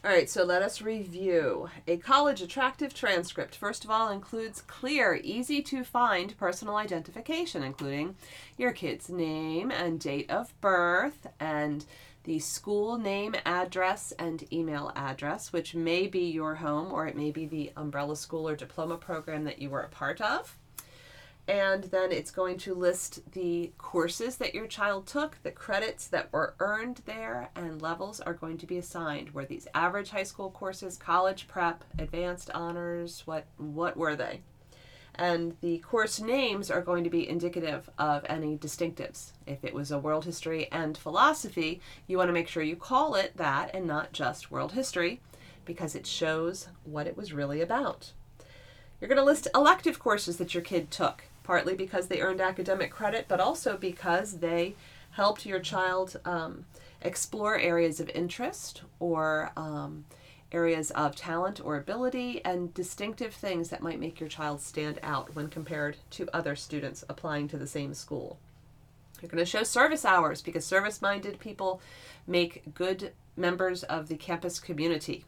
All 0.04 0.10
right, 0.10 0.28
so 0.28 0.44
let 0.44 0.60
us 0.60 0.82
review. 0.82 1.70
A 1.88 1.96
college 1.96 2.42
attractive 2.42 2.92
transcript, 2.92 3.56
first 3.56 3.84
of 3.84 3.90
all, 3.90 4.10
includes 4.10 4.60
clear, 4.60 5.18
easy 5.24 5.62
to 5.62 5.82
find 5.82 6.36
personal 6.36 6.76
identification, 6.76 7.62
including 7.62 8.14
your 8.58 8.72
kid's 8.72 9.08
name 9.08 9.70
and 9.70 9.98
date 9.98 10.30
of 10.30 10.52
birth, 10.60 11.26
and 11.40 11.86
the 12.24 12.38
school 12.38 12.98
name, 12.98 13.34
address, 13.46 14.12
and 14.18 14.44
email 14.52 14.92
address, 14.94 15.54
which 15.54 15.74
may 15.74 16.06
be 16.06 16.26
your 16.26 16.56
home 16.56 16.92
or 16.92 17.06
it 17.06 17.16
may 17.16 17.30
be 17.30 17.46
the 17.46 17.72
umbrella 17.74 18.14
school 18.14 18.46
or 18.46 18.56
diploma 18.56 18.98
program 18.98 19.44
that 19.44 19.58
you 19.58 19.70
were 19.70 19.80
a 19.80 19.88
part 19.88 20.20
of. 20.20 20.58
And 21.46 21.84
then 21.84 22.10
it's 22.10 22.30
going 22.30 22.56
to 22.58 22.74
list 22.74 23.32
the 23.32 23.72
courses 23.76 24.36
that 24.36 24.54
your 24.54 24.66
child 24.66 25.06
took, 25.06 25.36
the 25.42 25.50
credits 25.50 26.06
that 26.06 26.32
were 26.32 26.54
earned 26.58 27.02
there, 27.04 27.50
and 27.54 27.82
levels 27.82 28.20
are 28.20 28.32
going 28.32 28.56
to 28.58 28.66
be 28.66 28.78
assigned. 28.78 29.32
Were 29.34 29.44
these 29.44 29.68
average 29.74 30.10
high 30.10 30.22
school 30.22 30.50
courses, 30.50 30.96
college 30.96 31.46
prep, 31.46 31.84
advanced 31.98 32.50
honors? 32.54 33.22
What 33.26 33.44
what 33.58 33.96
were 33.96 34.16
they? 34.16 34.40
And 35.16 35.56
the 35.60 35.78
course 35.78 36.18
names 36.18 36.70
are 36.70 36.80
going 36.80 37.04
to 37.04 37.10
be 37.10 37.28
indicative 37.28 37.88
of 37.98 38.24
any 38.28 38.56
distinctives. 38.56 39.30
If 39.46 39.64
it 39.64 39.74
was 39.74 39.92
a 39.92 39.98
world 39.98 40.24
history 40.24 40.66
and 40.72 40.96
philosophy, 40.96 41.80
you 42.06 42.16
want 42.16 42.28
to 42.30 42.32
make 42.32 42.48
sure 42.48 42.62
you 42.62 42.74
call 42.74 43.14
it 43.14 43.36
that 43.36 43.70
and 43.74 43.86
not 43.86 44.12
just 44.12 44.50
world 44.50 44.72
history 44.72 45.20
because 45.64 45.94
it 45.94 46.06
shows 46.06 46.68
what 46.84 47.06
it 47.06 47.16
was 47.16 47.32
really 47.32 47.60
about. 47.60 48.12
You're 49.00 49.08
going 49.08 49.18
to 49.18 49.24
list 49.24 49.48
elective 49.54 49.98
courses 49.98 50.38
that 50.38 50.54
your 50.54 50.62
kid 50.62 50.90
took, 50.90 51.24
partly 51.44 51.74
because 51.74 52.08
they 52.08 52.20
earned 52.20 52.40
academic 52.40 52.90
credit, 52.90 53.26
but 53.28 53.38
also 53.38 53.76
because 53.76 54.38
they 54.38 54.74
helped 55.12 55.46
your 55.46 55.60
child 55.60 56.16
um, 56.24 56.64
explore 57.00 57.56
areas 57.56 58.00
of 58.00 58.10
interest 58.10 58.82
or 58.98 59.52
um, 59.56 60.04
areas 60.50 60.90
of 60.92 61.14
talent 61.14 61.60
or 61.62 61.76
ability 61.76 62.40
and 62.44 62.74
distinctive 62.74 63.34
things 63.34 63.68
that 63.68 63.82
might 63.82 64.00
make 64.00 64.18
your 64.18 64.28
child 64.28 64.60
stand 64.60 64.98
out 65.02 65.34
when 65.36 65.48
compared 65.48 65.96
to 66.10 66.28
other 66.32 66.56
students 66.56 67.04
applying 67.08 67.46
to 67.46 67.56
the 67.56 67.66
same 67.66 67.94
school. 67.94 68.38
You're 69.20 69.30
going 69.30 69.44
to 69.44 69.50
show 69.50 69.62
service 69.62 70.04
hours 70.04 70.42
because 70.42 70.64
service 70.64 71.00
minded 71.00 71.38
people 71.38 71.80
make 72.26 72.74
good 72.74 73.12
members 73.36 73.82
of 73.84 74.08
the 74.08 74.16
campus 74.16 74.58
community. 74.58 75.24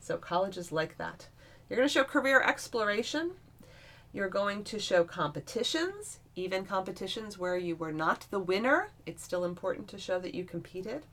So 0.00 0.16
colleges 0.16 0.72
like 0.72 0.98
that. 0.98 1.28
You're 1.68 1.76
going 1.76 1.88
to 1.88 1.92
show 1.92 2.04
career 2.04 2.42
exploration. 2.42 3.32
You're 4.14 4.28
going 4.28 4.62
to 4.64 4.78
show 4.78 5.02
competitions, 5.02 6.20
even 6.36 6.64
competitions 6.64 7.36
where 7.36 7.56
you 7.56 7.74
were 7.74 7.90
not 7.90 8.28
the 8.30 8.38
winner. 8.38 8.92
It's 9.06 9.24
still 9.24 9.44
important 9.44 9.88
to 9.88 9.98
show 9.98 10.20
that 10.20 10.36
you 10.36 10.44
competed. 10.44 11.04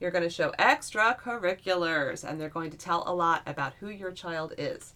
You're 0.00 0.10
going 0.10 0.24
to 0.24 0.28
show 0.28 0.50
extracurriculars, 0.58 2.28
and 2.28 2.40
they're 2.40 2.48
going 2.48 2.72
to 2.72 2.76
tell 2.76 3.04
a 3.06 3.14
lot 3.14 3.42
about 3.46 3.74
who 3.74 3.88
your 3.88 4.10
child 4.10 4.52
is. 4.58 4.94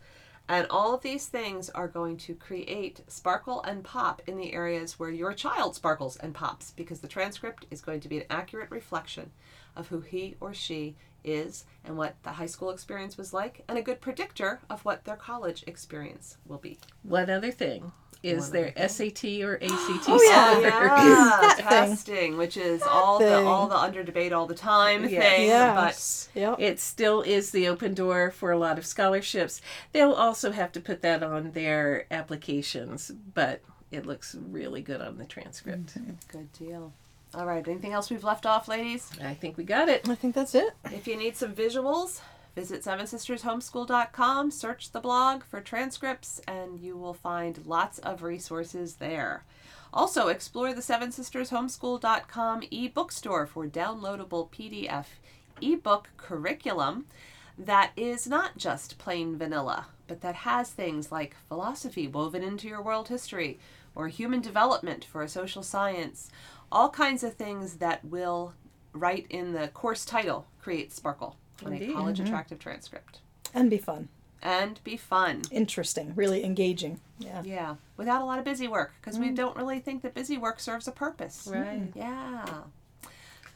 And 0.49 0.67
all 0.69 0.95
of 0.95 1.03
these 1.03 1.27
things 1.27 1.71
are 1.71 1.89
going 1.89 2.19
to 2.19 2.35
create 2.35 3.01
sparkle 3.09 3.63
and 3.63 3.83
pop 3.83 4.21
in 4.27 4.37
the 4.37 4.53
areas 4.53 4.99
where 4.99 5.11
your 5.11 5.33
child 5.33 5.75
sparkles 5.75 6.17
and 6.17 6.35
pops 6.35 6.71
because 6.73 7.01
the 7.01 7.09
transcript 7.09 7.65
is 7.71 7.81
going 7.81 8.01
to 8.01 8.09
be 8.09 8.19
an 8.19 8.27
accurate 8.29 8.71
reflection 8.71 9.31
of 9.75 9.89
who 9.89 10.01
he 10.01 10.37
or 10.41 10.53
she 10.53 10.97
is 11.25 11.65
and 11.85 11.97
what 11.97 12.23
the 12.23 12.33
high 12.33 12.47
school 12.47 12.71
experience 12.71 13.17
was 13.17 13.33
like 13.33 13.65
and 13.69 13.79
a 13.79 13.83
good 13.83 14.03
predictor 14.03 14.61
of 14.69 14.85
what 14.85 15.05
their 15.05 15.17
college 15.17 15.65
experience 15.67 16.37
will 16.47 16.59
be. 16.59 16.79
One 17.03 17.31
other 17.31 17.51
thing 17.51 17.93
is 18.25 18.45
One 18.45 18.53
their 18.53 18.89
SAT 18.89 19.25
or 19.43 19.55
ACT 19.63 19.69
Oh, 20.09 20.21
yeah. 20.23 20.59
yeah, 20.61 21.39
That 21.41 21.57
thing. 21.59 21.67
testing, 21.67 22.37
which 22.37 22.57
is 22.57 22.83
all 22.83 23.19
the 23.19 23.43
all 23.45 23.69
the 23.69 23.77
under 23.77 24.03
debate 24.03 24.33
all 24.33 24.47
the 24.47 24.55
time 24.55 25.09
Yeah. 25.09 25.21
thing, 25.21 25.47
Yes. 25.49 26.29
Yep. 26.35 26.57
It 26.59 26.81
still 26.81 27.23
is 27.23 27.51
the 27.51 27.69
open 27.69 27.95
door 27.95 28.31
for 28.31 28.51
a 28.51 28.59
lot 28.59 28.79
of 28.79 28.87
scholarships. 28.87 29.61
They'll 29.93 30.13
also 30.13 30.51
have 30.53 30.73
to 30.73 30.81
put 30.81 31.03
that 31.03 31.23
on 31.23 31.53
their 31.53 32.07
applications, 32.11 33.11
but 33.35 33.61
it 33.91 34.07
looks 34.07 34.35
really 34.35 34.81
good 34.81 35.01
on 35.01 35.19
the 35.19 35.25
transcript. 35.27 35.93
but 35.95 36.29
good 36.29 36.53
deal. 36.53 36.93
All 37.35 37.47
right, 37.47 37.67
anything 37.67 37.93
else 37.93 38.11
we've 38.11 38.23
left 38.25 38.47
off, 38.47 38.69
ladies? 38.69 39.11
I 39.23 39.35
think 39.35 39.57
we 39.57 39.65
got 39.65 39.89
it. 39.89 40.09
I 40.09 40.15
think 40.15 40.35
that's 40.37 40.55
it. 40.55 40.71
If 40.87 41.07
you 41.09 41.17
need 41.17 41.37
some 41.37 41.53
visuals, 41.53 42.21
visit 42.55 42.83
sevensistershomeschool.com, 42.83 44.51
search 44.51 44.93
the 44.93 45.01
blog 45.01 45.43
for 45.43 45.61
transcripts, 45.61 46.41
and 46.47 46.79
you 46.79 46.97
will 46.97 47.15
find 47.15 47.67
lots 47.67 47.99
of 47.99 48.23
resources 48.23 48.97
there. 48.97 49.45
Also, 49.93 50.29
explore 50.29 50.73
the 50.73 50.83
Seven 50.83 51.11
sevensistershomeschool.com 51.11 52.63
ebook 52.71 53.13
store 53.13 53.47
for 53.47 53.67
downloadable 53.67 54.51
PDF 54.51 55.07
ebook 55.63 56.11
curriculum 56.17 57.07
that 57.57 57.93
is 57.97 58.27
not 58.27 58.59
just 58.59 58.99
plain 58.99 59.39
vanilla, 59.39 59.87
but 60.09 60.21
that 60.21 60.35
has 60.35 60.71
things 60.71 61.13
like 61.13 61.37
philosophy 61.49 62.09
woven 62.09 62.43
into 62.43 62.67
your 62.67 62.83
world 62.83 63.09
history 63.09 63.59
or 63.95 64.09
human 64.09 64.41
development 64.41 65.05
for 65.05 65.23
a 65.23 65.29
social 65.29 65.63
science, 65.63 66.31
all 66.73 66.89
kinds 66.89 67.23
of 67.23 67.35
things 67.35 67.75
that 67.75 68.05
will, 68.05 68.55
right 68.93 69.27
in 69.31 69.53
the 69.53 69.69
course 69.69 70.05
title, 70.05 70.47
create 70.61 70.93
sparkle 70.93 71.37
on 71.65 71.73
a 71.73 71.93
college 71.93 72.19
mm-hmm. 72.19 72.27
attractive 72.27 72.59
transcript. 72.59 73.19
And 73.53 73.71
be 73.71 73.79
fun. 73.79 74.09
And 74.43 74.79
be 74.85 74.97
fun. 74.97 75.43
Interesting. 75.51 76.13
Really 76.15 76.45
engaging. 76.45 77.01
Yeah. 77.19 77.43
Yeah, 77.45 77.75
without 77.97 78.21
a 78.21 78.25
lot 78.25 78.39
of 78.39 78.45
busy 78.45 78.69
work, 78.69 78.93
because 79.01 79.19
we 79.19 79.29
mm. 79.29 79.37
don't 79.37 79.57
really 79.57 79.79
think 79.79 80.03
that 80.03 80.15
busy 80.15 80.37
work 80.37 80.61
serves 80.61 80.87
a 80.87 80.93
purpose. 80.93 81.49
Right. 81.51 81.89
Yeah. 81.95 82.45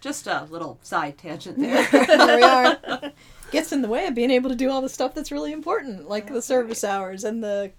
Just 0.01 0.27
a 0.27 0.47
little 0.51 0.79
side 0.83 1.19
tangent 1.19 1.59
there. 1.61 1.87
there 1.91 2.37
we 2.37 2.43
are. 2.43 3.13
Gets 3.51 3.73
in 3.73 3.83
the 3.83 3.89
way 3.89 4.07
of 4.07 4.15
being 4.15 4.31
able 4.31 4.49
to 4.49 4.57
do 4.57 4.71
all 4.71 4.81
the 4.81 4.89
stuff 4.89 5.15
that's 5.15 5.33
really 5.33 5.53
important, 5.53 6.09
like 6.09 6.33
the 6.33 6.41
service 6.41 6.85
hours 6.85 7.25
and 7.25 7.43
the 7.43 7.73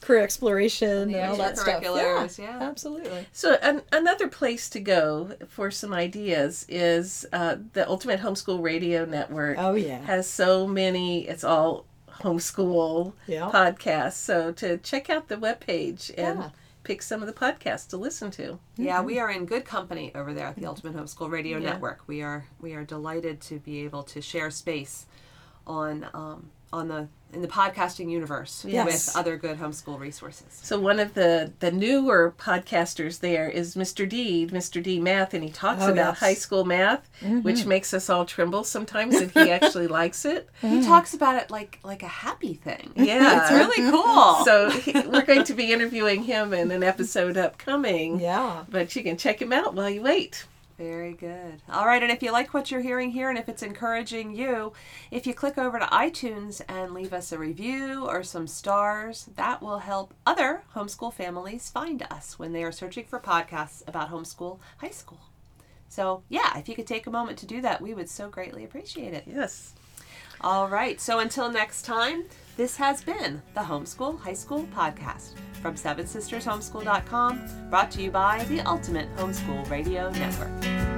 career 0.00 0.22
exploration 0.22 1.08
The 1.08 1.18
and 1.18 1.30
all 1.30 1.36
that 1.38 1.58
stuff. 1.58 1.82
Yeah, 1.82 2.28
yeah. 2.38 2.58
absolutely. 2.62 3.26
So 3.32 3.54
an, 3.62 3.82
another 3.92 4.28
place 4.28 4.68
to 4.70 4.80
go 4.80 5.32
for 5.48 5.70
some 5.70 5.92
ideas 5.92 6.64
is 6.68 7.26
uh, 7.32 7.56
the 7.72 7.88
Ultimate 7.88 8.20
Homeschool 8.20 8.62
Radio 8.62 9.04
Network. 9.04 9.56
Oh 9.58 9.74
yeah, 9.74 9.98
Has 10.02 10.28
so 10.28 10.66
many. 10.66 11.26
It's 11.26 11.44
all 11.44 11.86
homeschool 12.20 13.12
yeah. 13.26 13.50
podcasts. 13.52 14.14
So 14.14 14.52
to 14.52 14.78
check 14.78 15.10
out 15.10 15.28
the 15.28 15.36
webpage 15.36 16.10
and 16.16 16.38
Yeah. 16.40 16.50
pick 16.82 17.02
some 17.02 17.20
of 17.22 17.26
the 17.26 17.32
podcasts 17.34 17.88
to 17.88 17.96
listen 17.96 18.30
to. 18.32 18.58
Yeah, 18.76 19.02
we 19.02 19.18
are 19.18 19.30
in 19.30 19.44
good 19.44 19.64
company 19.64 20.12
over 20.14 20.32
there 20.32 20.46
at 20.46 20.56
the 20.56 20.66
Ultimate 20.66 20.94
Homeschool 20.96 21.30
Radio 21.30 21.58
Yeah. 21.58 21.70
Network. 21.70 22.00
We 22.06 22.22
are 22.22 22.46
we 22.60 22.74
are 22.74 22.84
delighted 22.84 23.40
to 23.42 23.58
be 23.58 23.80
able 23.84 24.02
to 24.04 24.20
share 24.22 24.50
space 24.50 25.06
on 25.66 26.06
um, 26.14 26.50
on 26.72 26.88
the 26.88 27.08
in 27.32 27.42
the 27.42 27.48
podcasting 27.48 28.08
universe 28.08 28.64
Yes. 28.66 28.86
with 29.08 29.16
other 29.16 29.36
good 29.36 29.58
homeschool 29.58 29.98
resources. 29.98 30.46
So 30.48 30.78
one 30.78 30.98
of 31.00 31.14
the 31.14 31.52
the 31.58 31.70
newer 31.70 32.32
podcasters 32.38 33.18
there 33.20 33.48
is 33.50 33.74
Mr. 33.74 34.08
D, 34.08 34.46
Mr. 34.46 34.82
D 34.82 35.00
Math, 35.00 35.34
and 35.34 35.42
he 35.44 35.50
talks 35.50 35.82
Oh, 35.82 35.86
about 35.92 35.96
yes. 35.96 36.16
Mm-hmm. 36.16 36.24
high 36.24 36.34
school 36.34 36.64
math, 36.64 37.10
which 37.42 37.66
makes 37.66 37.92
us 37.92 38.08
all 38.08 38.24
tremble 38.24 38.64
sometimes, 38.64 39.16
and 39.16 39.30
he 39.32 39.50
actually 39.58 39.86
likes 39.88 40.24
it. 40.24 40.48
He 40.62 40.82
talks 40.82 41.14
about 41.14 41.34
it 41.42 41.50
like 41.50 41.78
like 41.82 42.02
a 42.02 42.08
happy 42.08 42.54
thing. 42.54 42.92
Yeah, 42.96 43.42
It's 43.42 43.50
really 43.52 43.90
cool. 43.90 44.44
So 44.44 44.70
he, 44.70 44.92
we're 45.08 45.24
going 45.26 45.44
to 45.44 45.54
be 45.54 45.72
interviewing 45.72 46.22
him 46.22 46.54
in 46.54 46.70
an 46.70 46.82
episode 46.82 47.36
upcoming. 47.36 48.20
Yeah. 48.20 48.64
But 48.70 48.94
you 48.96 49.02
can 49.02 49.16
check 49.16 49.42
him 49.42 49.52
out 49.52 49.74
while 49.74 49.90
you 49.90 50.00
wait. 50.02 50.46
Very 50.78 51.14
good. 51.14 51.62
All 51.70 51.86
right, 51.86 52.02
and 52.02 52.12
if 52.12 52.22
you 52.22 52.30
like 52.30 52.52
what 52.52 52.70
you're 52.70 52.82
hearing 52.82 53.10
here 53.10 53.30
and 53.30 53.38
if 53.38 53.48
it's 53.48 53.62
encouraging 53.62 54.34
you, 54.34 54.74
if 55.10 55.26
you 55.26 55.32
click 55.32 55.56
over 55.56 55.78
to 55.78 55.86
iTunes 55.86 56.60
and 56.68 56.92
leave 56.92 57.14
us 57.14 57.32
a 57.32 57.38
review 57.38 58.04
or 58.04 58.22
some 58.22 58.46
stars, 58.46 59.30
that 59.36 59.62
will 59.62 59.78
help 59.78 60.12
other 60.26 60.64
homeschool 60.74 61.14
families 61.14 61.70
find 61.70 62.06
us 62.10 62.38
when 62.38 62.52
they 62.52 62.62
are 62.62 62.72
searching 62.72 63.06
for 63.06 63.18
podcasts 63.18 63.88
about 63.88 64.10
homeschool 64.10 64.58
high 64.78 64.90
school. 64.90 65.20
So, 65.88 66.22
yeah, 66.28 66.58
if 66.58 66.68
you 66.68 66.74
could 66.74 66.86
take 66.86 67.06
a 67.06 67.10
moment 67.10 67.38
to 67.38 67.46
do 67.46 67.62
that, 67.62 67.80
we 67.80 67.94
would 67.94 68.10
so 68.10 68.28
greatly 68.28 68.62
appreciate 68.62 69.14
it. 69.14 69.24
Yes. 69.26 69.72
All 70.42 70.68
right, 70.68 71.00
so 71.00 71.20
until 71.20 71.50
next 71.50 71.82
time, 71.82 72.24
this 72.56 72.76
has 72.76 73.02
been 73.02 73.42
the 73.54 73.60
Homeschool 73.60 74.18
High 74.18 74.34
School 74.34 74.66
Podcast 74.74 75.32
from 75.60 75.74
SevenSistersHomeschool.com, 75.74 77.68
brought 77.70 77.90
to 77.92 78.02
you 78.02 78.10
by 78.10 78.44
the 78.44 78.60
Ultimate 78.60 79.14
Homeschool 79.16 79.68
Radio 79.68 80.10
Network. 80.10 80.95